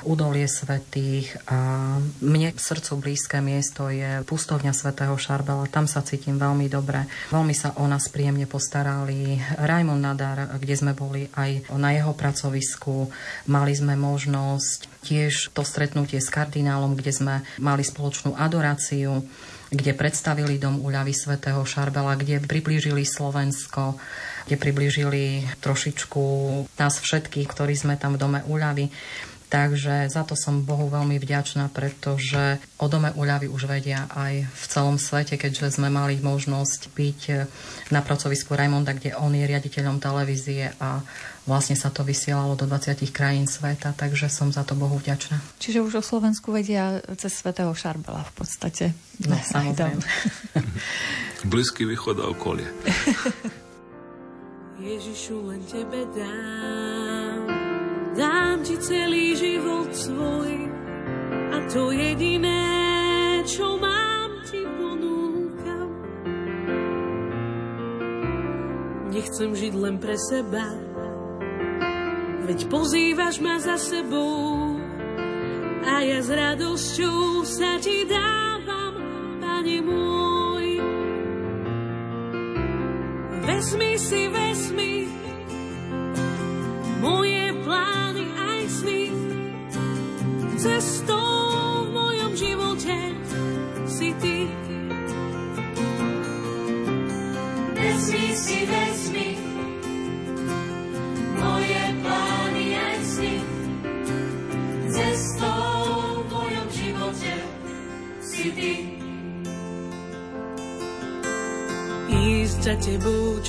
[0.04, 5.70] údolie svetých a mne srdcu blízke miesto je pustovňa svätého Šarbela.
[5.70, 7.06] Tam sa cítim veľmi dobre.
[7.30, 9.38] Veľmi sa o nás príjemne postarali.
[9.62, 13.10] Raimon Nadar, kde sme boli aj na jeho pracovisku,
[13.50, 19.26] mali sme možnosť tiež to stretnutie s kardinálom, kde sme mali spoločnú adoráciu
[19.72, 23.96] kde predstavili dom úľavy svätého Šarbela, kde priblížili Slovensko,
[24.44, 26.24] kde priblížili trošičku
[26.76, 28.92] nás všetkých, ktorí sme tam v dome úľavy.
[29.52, 34.64] Takže za to som Bohu veľmi vďačná, pretože o dome úľavy už vedia aj v
[34.72, 37.22] celom svete, keďže sme mali možnosť byť
[37.92, 41.04] na pracovisku Raimonda, kde on je riaditeľom televízie a
[41.50, 45.42] vlastne sa to vysielalo do 20 krajín sveta, takže som za to Bohu vďačná.
[45.58, 48.94] Čiže už o Slovensku vedia cez svätého Šarbela v podstate.
[49.26, 50.02] No, samozrejme.
[51.52, 52.70] Blízky východ a okolie.
[54.82, 57.72] Ježišu, len tebe dám
[58.12, 60.68] Dám ti celý život svoj
[61.56, 62.60] a to jediné,
[63.48, 65.88] čo mám, ti ponúkam.
[69.16, 70.91] Nechcem žiť len pre seba,
[72.46, 74.78] veď pozývaš ma za sebou
[75.82, 78.96] a ja s radosťou sa ti dávam,
[79.42, 80.68] Pane môj.
[83.42, 84.41] Vezmi si, vezmi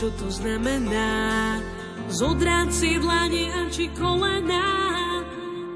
[0.03, 1.63] čo to znamená?
[2.11, 4.67] Zodráť si dlane a či kolená,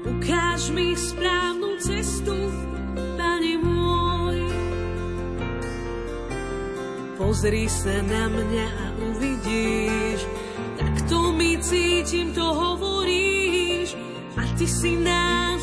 [0.03, 2.35] ukáž mi správnu cestu,
[3.15, 4.43] Pane môj.
[7.15, 10.19] Pozri sa na mňa a uvidíš,
[10.75, 13.95] tak to mi cítim, to hovoríš,
[14.35, 15.56] a ty si nás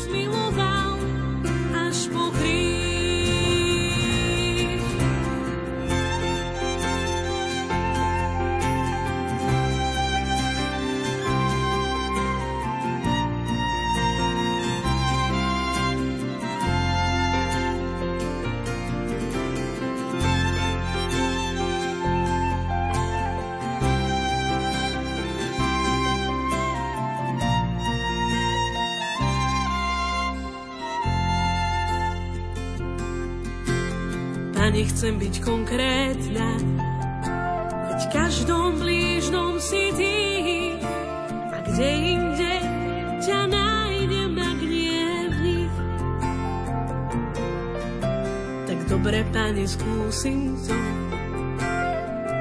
[34.65, 36.57] Ani chcem byť konkrétna,
[37.85, 40.17] veď každom blížnom si ty.
[41.53, 42.53] A kde inde
[43.21, 45.69] ťa nájdem, ak nie.
[48.65, 50.73] Tak dobre, Pane, skúsim to.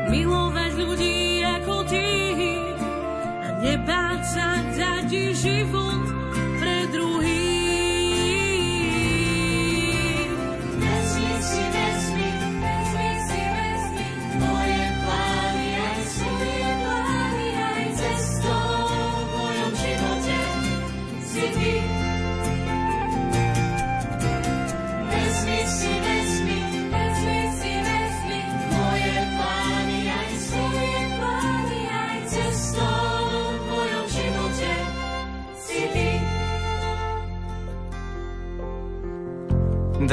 [0.09, 2.09] Milovať ľudí ako ty
[3.45, 6.04] a nebáť sa dať život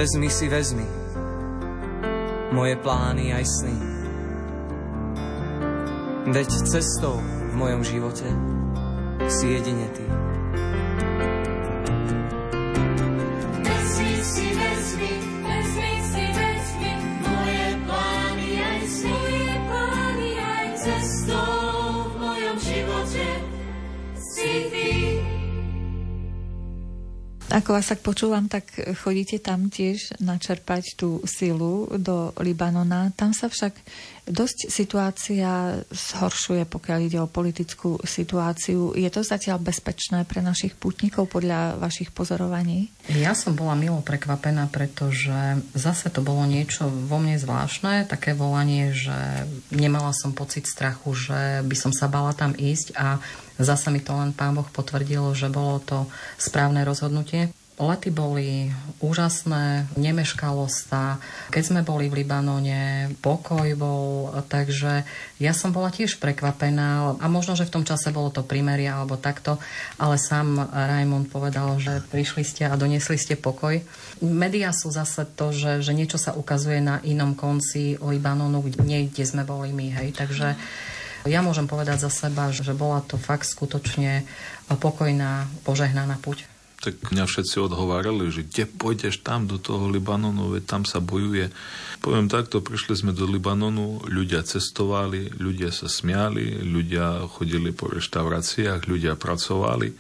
[0.01, 0.87] Vezmi si, vezmi
[2.57, 3.75] moje plány aj sny.
[6.25, 8.25] Veď cestou v mojom živote
[9.29, 10.01] si jedine ty.
[27.51, 28.63] Ako vás tak počúvam, tak
[29.03, 33.11] chodíte tam tiež načerpať tú silu do Libanona.
[33.11, 33.75] Tam sa však
[34.31, 38.95] dosť situácia zhoršuje, pokiaľ ide o politickú situáciu.
[38.95, 42.87] Je to zatiaľ bezpečné pre našich putníkov podľa vašich pozorovaní?
[43.11, 48.95] Ja som bola milo prekvapená, pretože zase to bolo niečo vo mne zvláštne, také volanie,
[48.95, 53.19] že nemala som pocit strachu, že by som sa bala tam ísť a
[53.61, 56.09] Zasa mi to len pán Boh potvrdil, že bolo to
[56.41, 57.53] správne rozhodnutie.
[57.79, 58.69] Lety boli
[59.01, 61.17] úžasné, nemeškalo sa.
[61.49, 65.01] Keď sme boli v Libanone, pokoj bol, takže
[65.41, 69.17] ja som bola tiež prekvapená a možno, že v tom čase bolo to primeria alebo
[69.17, 69.57] takto,
[69.97, 73.81] ale sám Raimond povedal, že prišli ste a doniesli ste pokoj.
[74.21, 79.25] Media sú zase to, že, že niečo sa ukazuje na inom konci Libanonu, kde, kde
[79.25, 80.53] sme boli my, hej, takže
[81.25, 84.25] ja môžem povedať za seba, že bola to fakt skutočne
[84.69, 86.50] pokojná, požehnaná puť.
[86.81, 91.53] Tak mňa všetci odhovárali, že kde pôjdeš tam do toho Libanonu, veď tam sa bojuje.
[92.01, 98.89] Poviem takto, prišli sme do Libanonu, ľudia cestovali, ľudia sa smiali, ľudia chodili po reštauráciách,
[98.89, 99.93] ľudia pracovali.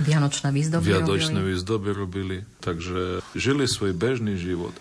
[0.00, 1.50] Vianočné výzdoby Vianočné robili.
[1.52, 4.72] výzdoby robili, takže žili svoj bežný život.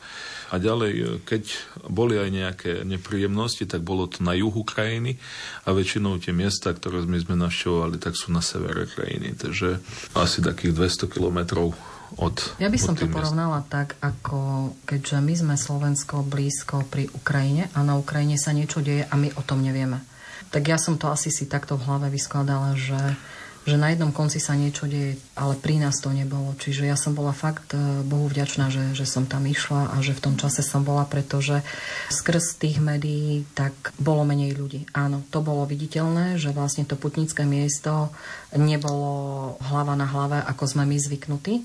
[0.54, 1.44] A ďalej, e, keď
[1.90, 5.18] boli aj nejaké nepríjemnosti, tak bolo to na juhu krajiny
[5.66, 9.34] a väčšinou tie miesta, ktoré my sme navštevovali, tak sú na severe krajiny.
[9.34, 9.82] Takže
[10.14, 11.74] asi takých 200 kilometrov
[12.22, 13.18] od Ja by som to miest.
[13.18, 18.86] porovnala tak, ako keďže my sme Slovensko blízko pri Ukrajine a na Ukrajine sa niečo
[18.86, 20.06] deje a my o tom nevieme.
[20.54, 23.18] Tak ja som to asi si takto v hlave vyskladala, že
[23.64, 26.52] že na jednom konci sa niečo deje, ale pri nás to nebolo.
[26.60, 30.12] Čiže ja som bola fakt e, Bohu vďačná, že, že som tam išla a že
[30.12, 31.64] v tom čase som bola, pretože
[32.12, 34.84] skrz tých médií tak bolo menej ľudí.
[34.92, 38.12] Áno, to bolo viditeľné, že vlastne to putnické miesto
[38.52, 41.64] nebolo hlava na hlave, ako sme my zvyknutí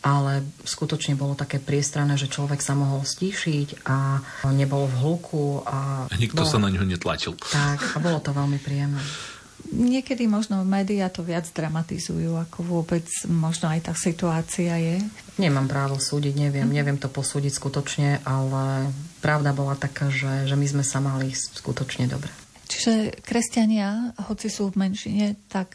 [0.00, 5.44] ale skutočne bolo také priestrané, že človek sa mohol stíšiť a nebolo v hluku.
[5.68, 6.48] A, a nikto bolo...
[6.48, 7.36] sa na ňo netlačil.
[7.36, 9.04] Tak, a bolo to veľmi príjemné.
[9.70, 14.98] Niekedy možno médiá to viac dramatizujú, ako vôbec možno aj tá situácia je.
[15.38, 18.90] Nemám právo súdiť, neviem, neviem to posúdiť skutočne, ale
[19.22, 22.34] pravda bola taká, že, že my sme sa mali skutočne dobre.
[22.70, 25.74] Čiže kresťania, hoci sú v menšine, tak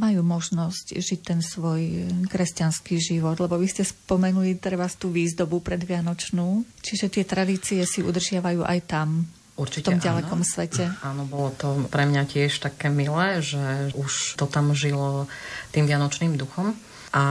[0.00, 6.64] majú možnosť žiť ten svoj kresťanský život, lebo vy ste spomenuli treba tú výzdobu predvianočnú,
[6.80, 9.28] čiže tie tradície si udržiavajú aj tam.
[9.52, 10.48] Určite v tom ďalekom áno.
[10.48, 10.84] svete.
[11.04, 15.28] Áno, bolo to pre mňa tiež také milé, že už to tam žilo
[15.76, 16.72] tým vianočným duchom.
[17.12, 17.24] A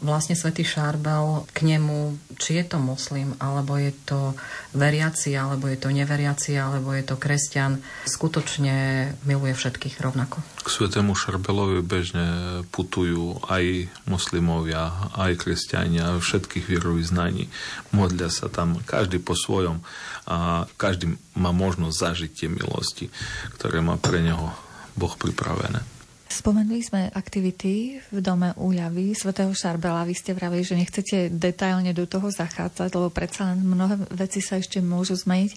[0.00, 4.32] vlastne svätý Šarbel k nemu, či je to moslim, alebo je to
[4.72, 10.40] veriaci, alebo je to neveriaci, alebo je to kresťan, skutočne miluje všetkých rovnako.
[10.64, 12.26] K svetému Šarbelovi bežne
[12.72, 17.52] putujú aj moslimovia, aj kresťania, všetkých vierovýznaní.
[17.92, 19.84] Modlia sa tam každý po svojom
[20.24, 23.12] a každý má možnosť zažiť tie milosti,
[23.60, 24.56] ktoré má pre neho
[24.96, 25.84] Boh pripravené.
[26.26, 30.02] Spomenuli sme aktivity v dome úľavy svätého Šarbela.
[30.02, 34.58] Vy ste vravili, že nechcete detailne do toho zachádzať, lebo predsa len mnohé veci sa
[34.58, 35.52] ešte môžu zmeniť,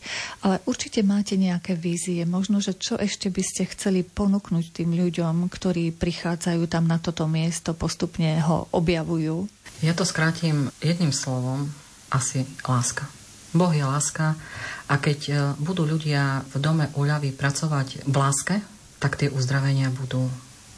[0.46, 2.22] ale určite máte nejaké vízie.
[2.30, 7.26] Možno, že čo ešte by ste chceli ponúknuť tým ľuďom, ktorí prichádzajú tam na toto
[7.26, 9.50] miesto, postupne ho objavujú?
[9.82, 11.66] Ja to skrátim jedným slovom,
[12.14, 13.10] asi láska.
[13.58, 14.38] Boh je láska
[14.86, 18.62] a keď e, budú ľudia v dome uľavy pracovať v láske,
[19.02, 20.30] tak tie uzdravenia budú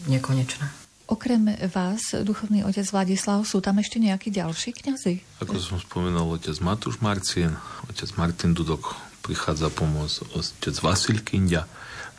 [0.08, 0.82] nekonečné.
[1.12, 5.44] Okrem vás, duchovný otec Vladislav, sú tam ešte nejakí ďalší kňazi?
[5.44, 7.52] Ako som spomenul, otec Matúš Marcin,
[7.92, 11.68] otec Martin Dudok prichádza pomôcť, otec Vasil Kindia.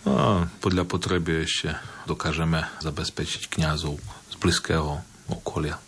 [0.04, 0.26] No a
[0.60, 1.72] podľa potreby ešte
[2.04, 3.96] dokážeme zabezpečiť kňazov
[4.28, 5.00] z blízkeho
[5.32, 5.80] okolia.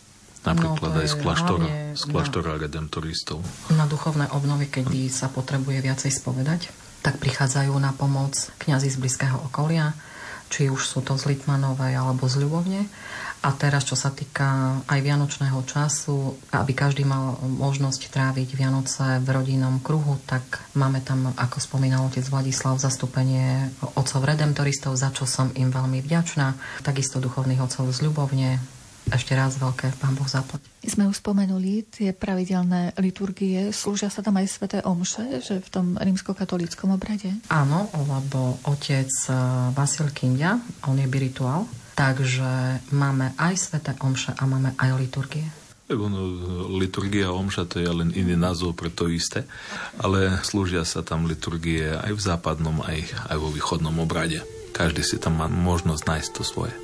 [0.44, 1.66] Napríklad no, aj z kláštora,
[1.96, 3.40] z kláštora na, redemptoristov.
[3.72, 6.68] Na duchovné obnovy, keď sa potrebuje viacej spovedať,
[7.00, 9.96] tak prichádzajú na pomoc kňazi z blízkeho okolia,
[10.54, 12.86] či už sú to z Litmanovej alebo z Ľubovne.
[13.44, 19.28] A teraz, čo sa týka aj vianočného času, aby každý mal možnosť tráviť Vianoce v
[19.28, 25.52] rodinnom kruhu, tak máme tam, ako spomínal otec Vladislav, zastúpenie otcov redemptoristov, za čo som
[25.58, 26.56] im veľmi vďačná.
[26.86, 28.62] Takisto duchovných otcov z Ľubovne,
[29.12, 30.64] ešte raz veľké Pán Boh zaplať.
[30.84, 33.72] My sme už spomenuli tie pravidelné liturgie.
[33.72, 37.32] Slúžia sa tam aj sveté omše, že v tom rímskokatolíckom obrade?
[37.52, 39.34] Áno, lebo otec eh,
[39.76, 40.56] Vasil Kindia,
[40.88, 45.44] on je birituál, takže máme aj sveté omše a máme aj liturgie.
[45.84, 46.20] Ono,
[46.80, 49.44] liturgia omša to je len iný názov pre to isté,
[50.00, 54.40] ale slúžia sa tam liturgie aj v západnom, aj, aj vo východnom obrade.
[54.72, 56.83] Každý si tam má možnosť nájsť to svoje.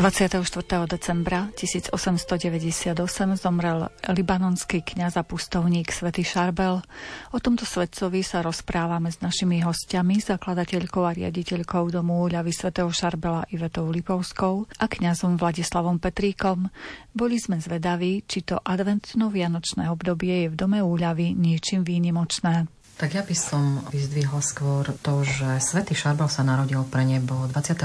[0.00, 0.88] 24.
[0.88, 2.96] decembra 1898
[3.36, 6.80] zomrel libanonský kňaz a pustovník Svetý Šarbel.
[7.36, 13.44] O tomto svetcovi sa rozprávame s našimi hostiami, zakladateľkou a riaditeľkou domu úľavy svätého Šarbela
[13.52, 16.72] Ivetou Lipovskou a kňazom Vladislavom Petríkom.
[17.12, 22.72] Boli sme zvedaví, či to adventno-vianočné obdobie je v dome úľavy niečím výnimočné.
[22.96, 27.84] Tak ja by som vyzdvihla skôr to, že Svetý Šarbel sa narodil pre nebo 24.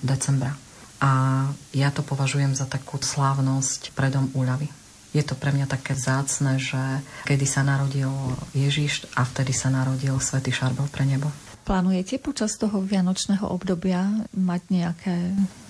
[0.00, 0.69] decembra.
[1.00, 4.68] A ja to považujem za takú slávnosť predom úľavy.
[5.10, 6.78] Je to pre mňa také zácne, že
[7.26, 8.12] kedy sa narodil
[8.54, 11.26] Ježiš a vtedy sa narodil Svetý Šarbel pre nebo.
[11.66, 15.16] Plánujete počas toho vianočného obdobia mať nejaké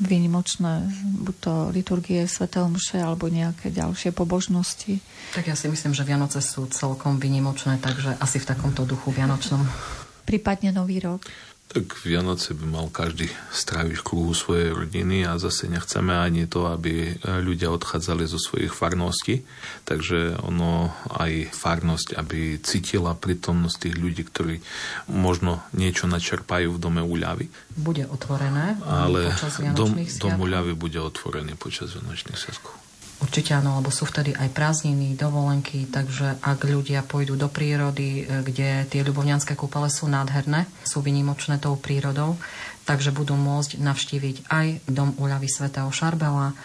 [0.00, 0.86] výnimočné,
[1.24, 5.00] buď to liturgie Svetého Mše alebo nejaké ďalšie pobožnosti?
[5.36, 9.60] Tak ja si myslím, že Vianoce sú celkom výnimočné, takže asi v takomto duchu vianočnom.
[10.24, 11.26] Prípadne Nový rok?
[11.70, 16.66] Tak Vianoce by mal každý stráviť v kruhu svojej rodiny a zase nechceme ani to,
[16.66, 19.46] aby ľudia odchádzali zo svojich farností.
[19.86, 24.58] Takže ono aj farnosť, aby cítila prítomnosť tých ľudí, ktorí
[25.14, 27.46] možno niečo načerpajú v dome úľavy.
[27.78, 30.42] Bude otvorené Ale počas dom, Vianočných dom sviatkov?
[30.42, 32.74] úľavy bude otvorený počas Vianočných sviatkov.
[33.20, 38.40] Určite áno, lebo sú vtedy aj prázdniny, dovolenky, takže ak ľudia pôjdu do prírody, e,
[38.40, 42.40] kde tie ľubovňanské kúpele sú nádherné, sú vynimočné tou prírodou,
[42.88, 46.56] takže budú môcť navštíviť aj dom úľavy svätého Šarbela,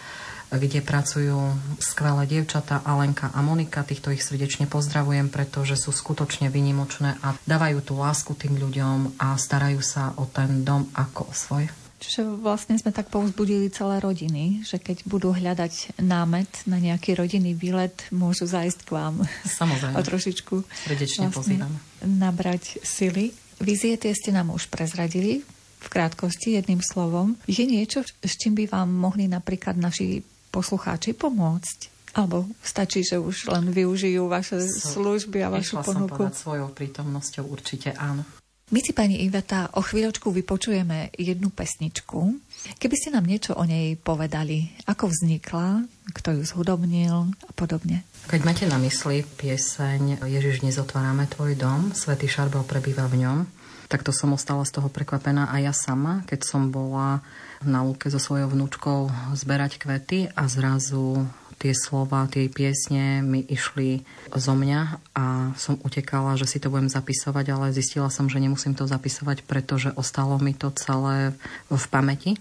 [0.48, 1.36] kde pracujú
[1.82, 3.84] skvelé dievčatá Alenka a Monika.
[3.84, 9.34] Týchto ich srdečne pozdravujem, pretože sú skutočne vynimočné a dávajú tú lásku tým ľuďom a
[9.36, 11.85] starajú sa o ten dom ako o svoj.
[11.96, 17.56] Čiže vlastne sme tak povzbudili celé rodiny, že keď budú hľadať námet na nejaký rodinný
[17.56, 19.14] výlet, môžu zájsť k vám.
[19.48, 19.96] Samozrejme.
[19.98, 20.54] A trošičku
[20.86, 21.78] Srdečne pozývame.
[22.04, 23.32] nabrať sily.
[23.58, 25.40] Vizie tie ste nám už prezradili
[25.80, 27.40] v krátkosti jedným slovom.
[27.48, 30.20] Je niečo, s čím by vám mohli napríklad naši
[30.52, 31.96] poslucháči pomôcť?
[32.16, 36.16] Alebo stačí, že už len využijú vaše služby a vašu Išla som ponuku?
[36.16, 38.24] povedať svojou prítomnosťou určite áno.
[38.66, 42.34] My si, pani Iveta, o chvíľočku vypočujeme jednu pesničku.
[42.82, 48.02] Keby ste nám niečo o nej povedali, ako vznikla, kto ju zhudobnil a podobne.
[48.26, 53.38] Keď máte na mysli pieseň Ježiš, dnes otvárame tvoj dom, Svetý Šarbel prebýva v ňom,
[53.86, 57.22] tak to som ostala z toho prekvapená aj ja sama, keď som bola
[57.62, 61.22] na lúke so svojou vnúčkou zberať kvety a zrazu
[61.56, 64.80] tie slova, tie piesne mi išli zo mňa
[65.16, 65.24] a
[65.56, 69.92] som utekala, že si to budem zapisovať, ale zistila som, že nemusím to zapisovať, pretože
[69.96, 71.32] ostalo mi to celé
[71.72, 72.36] v pamäti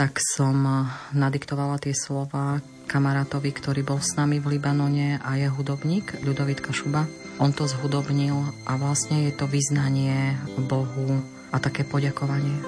[0.00, 6.24] tak som nadiktovala tie slova kamarátovi, ktorý bol s nami v Libanone a je hudobník,
[6.24, 7.04] Ľudovít Kašuba.
[7.36, 11.20] On to zhudobnil a vlastne je to vyznanie Bohu
[11.52, 12.64] a také poďakovanie.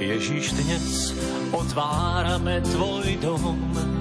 [0.00, 1.12] Ježíš, dnes
[1.52, 3.99] otvárame tvoj dom.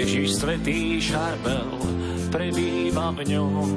[0.00, 1.76] Ježíš, svetý šarbel,
[2.32, 3.68] prebýva v ňom.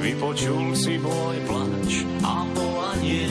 [0.00, 3.28] Vypočul si môj plač a volanie.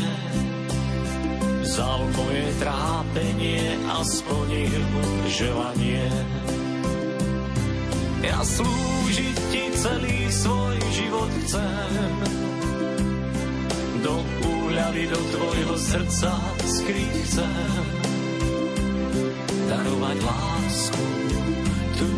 [1.65, 4.85] Vzal moje trápenie a splnil
[5.33, 6.05] želanie.
[8.21, 12.13] Ja slúžiť ti celý svoj život chcem
[14.05, 17.92] do úľavy do tvojho srdca skryť chcem.
[19.74, 21.05] Darovať lásku,
[21.97, 22.09] tu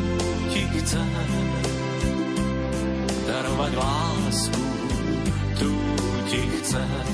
[0.51, 1.31] ti chcem.
[3.23, 4.63] Darovať lásku,
[5.55, 5.71] tu
[6.27, 7.07] ti chcem.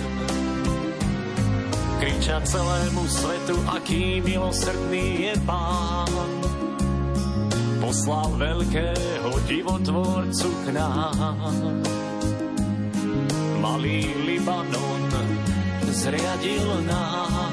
[2.01, 6.09] Kričať celému svetu, aký milosrdný je Pán.
[7.77, 11.85] Poslal veľkého divotvorcu k nám
[13.61, 15.05] malý Libanon
[15.93, 17.50] zriadil nám,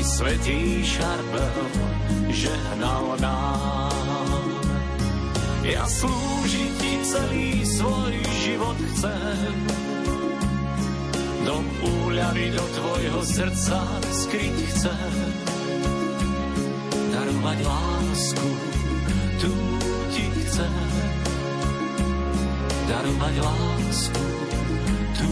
[0.00, 1.60] aby svetý šarbel
[2.32, 4.48] žehnal nám.
[5.60, 9.52] Ja slúžiť ti celý svoj život chcem,
[11.44, 13.76] do úľavy do tvojho srdca
[14.08, 15.12] skryť chcem,
[17.12, 18.48] darovať lásku,
[19.36, 19.52] tu
[20.16, 20.80] ti chcem
[22.88, 24.24] darovať lásku,
[25.12, 25.28] tu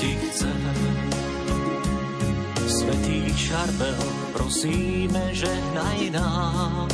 [0.00, 1.27] ti chcem.
[2.88, 4.00] Svetý Šarbel,
[4.32, 6.88] prosíme, žehnaj nám.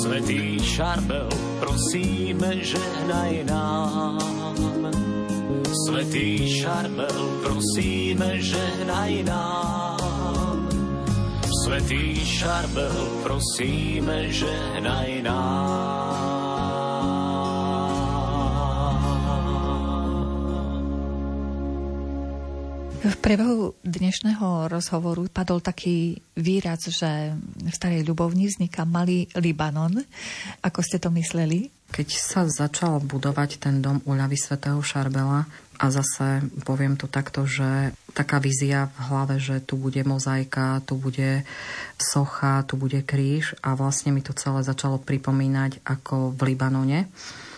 [0.00, 1.28] Svetý Šarbel,
[1.60, 4.16] prosíme, žehnaj nám.
[5.84, 10.68] Svetý Šarbel, prosíme, žehnaj nám.
[11.44, 16.29] Svetý Šarbel, prosíme, žehnaj nám.
[23.30, 30.02] Priebehu dnešného rozhovoru padol taký výraz, že v starej ľubovni vzniká malý Libanon.
[30.66, 31.70] Ako ste to mysleli?
[31.94, 35.46] Keď sa začal budovať ten dom ľavy svätého Šarbela,
[35.78, 40.98] a zase poviem to takto, že taká vízia v hlave, že tu bude mozaika, tu
[40.98, 41.46] bude
[42.02, 47.06] socha, tu bude kríž a vlastne mi to celé začalo pripomínať ako v Libanone,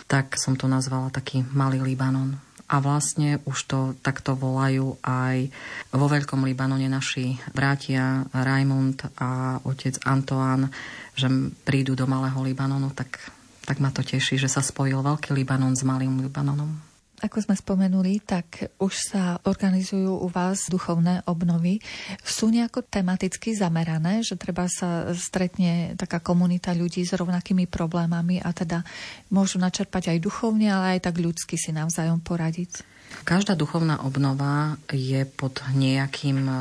[0.05, 5.53] tak som to nazvala taký malý Libanon a vlastne už to takto volajú aj
[5.93, 10.73] vo Veľkom Libanone naši bratia Raimund a otec Antoán,
[11.12, 11.29] že
[11.68, 13.20] prídu do Malého Libanonu, tak,
[13.68, 16.91] tak ma to teší, že sa spojil Veľký Libanon s Malým Libanonom.
[17.23, 21.79] Ako sme spomenuli, tak už sa organizujú u vás duchovné obnovy.
[22.27, 28.51] Sú nejako tematicky zamerané, že treba sa stretne taká komunita ľudí s rovnakými problémami a
[28.51, 28.83] teda
[29.31, 32.83] môžu načerpať aj duchovne, ale aj tak ľudsky si navzájom poradiť?
[33.23, 36.55] Každá duchovná obnova je pod nejakým e,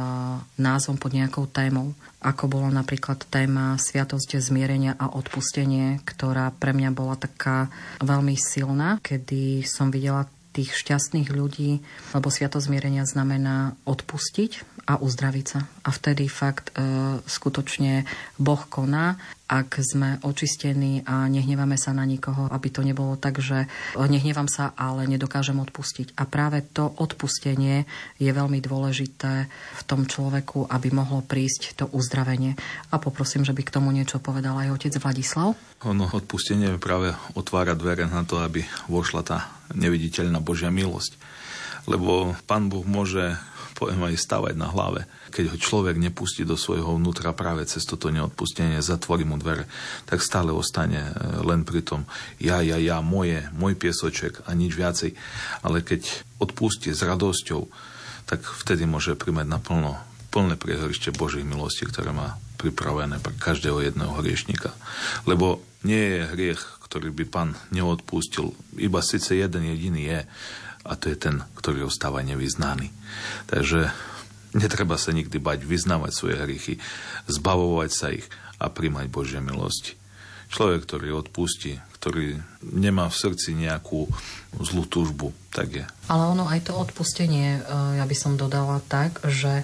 [0.61, 1.95] názvom, pod nejakou témou.
[2.21, 7.71] Ako bola napríklad téma Sviatosť zmierenia a odpustenie, ktorá pre mňa bola taká
[8.03, 11.79] veľmi silná, kedy som videla tých šťastných ľudí,
[12.11, 15.59] lebo sviatozmierenia znamená odpustiť a uzdraviť sa.
[15.85, 16.81] A vtedy fakt e,
[17.25, 18.05] skutočne
[18.37, 19.17] Boh koná,
[19.51, 23.67] ak sme očistení a nehneváme sa na nikoho, aby to nebolo tak, že
[23.99, 26.15] nehnevam sa, ale nedokážem odpustiť.
[26.15, 27.83] A práve to odpustenie
[28.15, 32.55] je veľmi dôležité v tom človeku, aby mohlo prísť to uzdravenie.
[32.89, 35.51] A poprosím, že by k tomu niečo povedal aj otec Vladislav.
[35.83, 41.19] Ono odpustenie práve otvára dvere na to, aby vošla tá neviditeľná Božia milosť.
[41.91, 43.35] Lebo Pán Boh môže
[43.81, 45.09] poviem aj stavať na hlave.
[45.33, 49.65] Keď ho človek nepustí do svojho vnútra práve cez toto neodpustenie, zatvorí mu dvere,
[50.05, 51.11] tak stále ostane e,
[51.41, 52.05] len pri tom
[52.37, 55.17] ja, ja, ja, moje, môj piesoček a nič viacej.
[55.65, 56.05] Ale keď
[56.37, 57.65] odpustí s radosťou,
[58.29, 59.97] tak vtedy môže primať naplno
[60.29, 64.71] plné priehorište Božej milosti, ktoré má pripravené pre každého jedného hriešnika.
[65.25, 68.53] Lebo nie je hriech, ktorý by pán neodpustil.
[68.77, 70.19] Iba síce jeden jediný je,
[70.85, 72.89] a to je ten, ktorý ostáva nevyznaný.
[73.49, 73.93] Takže
[74.57, 76.73] netreba sa nikdy bať vyznávať svoje hriechy,
[77.29, 78.25] zbavovať sa ich
[78.57, 79.97] a príjmať Božie milosti.
[80.51, 84.09] Človek, ktorý odpustí, ktorý nemá v srdci nejakú
[84.59, 85.85] zlú túžbu, tak je.
[86.11, 87.61] Ale ono aj to odpustenie, e,
[87.95, 89.63] ja by som dodala tak, že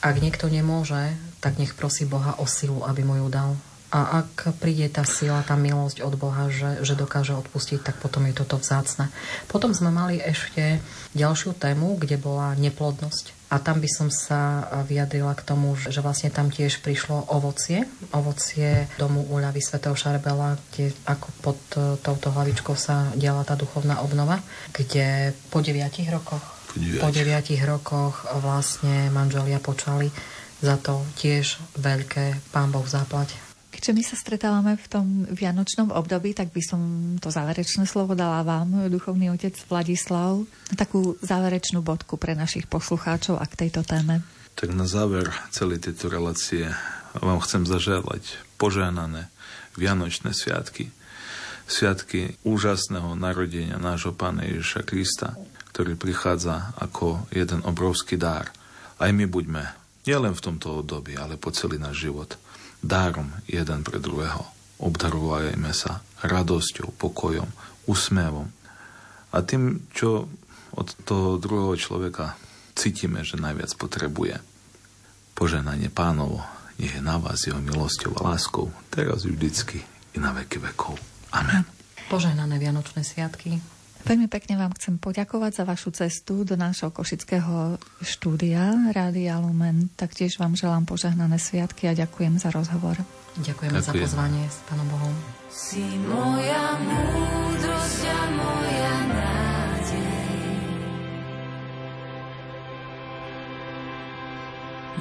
[0.00, 1.12] ak niekto nemôže,
[1.44, 3.60] tak nech prosí Boha o silu, aby mu ju dal.
[3.96, 8.28] A ak príde tá sila, tá milosť od Boha, že, že dokáže odpustiť, tak potom
[8.28, 9.08] je toto vzácne.
[9.48, 10.84] Potom sme mali ešte
[11.16, 13.32] ďalšiu tému, kde bola neplodnosť.
[13.48, 17.88] A tam by som sa vyjadrila k tomu, že vlastne tam tiež prišlo ovocie.
[18.12, 24.04] Ovocie domu úľavy svätého Šarbela, kde ako pod e, touto hlavičkou sa diala tá duchovná
[24.04, 24.44] obnova,
[24.76, 26.44] kde po deviatich rokoch,
[27.00, 30.12] po deviatich rokoch vlastne manželia počali
[30.60, 33.45] za to tiež veľké pán Boh zaplať
[33.76, 36.80] Keďže my sa stretávame v tom vianočnom období, tak by som
[37.20, 40.48] to záverečné slovo dala vám, duchovný otec Vladislav,
[40.80, 44.24] takú záverečnú bodku pre našich poslucháčov a k tejto téme.
[44.56, 46.72] Tak na záver celej tejto relácie
[47.20, 49.28] vám chcem zaželať požehnané
[49.76, 50.88] Vianočné sviatky.
[51.68, 55.36] Sviatky úžasného narodenia nášho Pána Ježiša Krista,
[55.76, 58.48] ktorý prichádza ako jeden obrovský dár.
[58.96, 59.68] Aj my buďme
[60.08, 62.32] nielen v tomto období, ale po celý náš život–
[62.82, 64.44] dárom jeden pre druhého.
[64.76, 67.48] Obdarovajme sa radosťou, pokojom,
[67.88, 68.52] úsmevom.
[69.32, 70.28] A tým, čo
[70.76, 72.36] od toho druhého človeka
[72.76, 74.36] cítime, že najviac potrebuje.
[75.32, 76.44] Poženanie pánovo,
[76.76, 79.80] nech je na vás jeho milosťou a láskou, teraz vždycky
[80.12, 80.96] i na veky vekov.
[81.32, 81.64] Amen.
[82.12, 83.75] Požehnané Vianočné sviatky
[84.06, 87.74] Veľmi pekne vám chcem poďakovať za vašu cestu do nášho košického
[88.06, 89.90] štúdia Rádia Lumen.
[89.98, 92.94] Taktiež vám želám požehnané sviatky a ďakujem za rozhovor.
[93.42, 93.90] Ďakujeme ďakujem.
[93.90, 95.10] za pozvanie s Pánom Bohom.
[95.50, 100.14] Si moja múdrosť a moja nádej.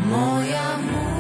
[0.02, 1.15] Moja múdrosť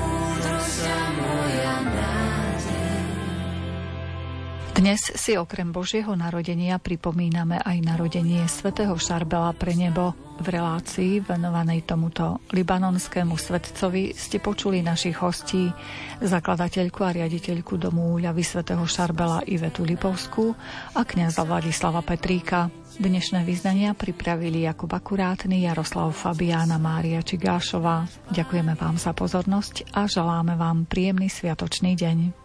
[4.85, 10.13] dnes si okrem Božieho narodenia pripomíname aj narodenie svätého Šarbela pre nebo.
[10.37, 15.73] V relácii venovanej tomuto libanonskému svetcovi ste počuli našich hostí,
[16.21, 20.53] zakladateľku a riaditeľku domu ľavy svätého Šarbela Ivetu Lipovskú
[20.93, 22.69] a kniaza Vladislava Petríka.
[23.01, 28.05] Dnešné vyznania pripravili Jakub Akurátny, Jaroslav Fabiána, Mária Čigášová.
[28.29, 32.44] Ďakujeme vám za pozornosť a želáme vám príjemný sviatočný deň.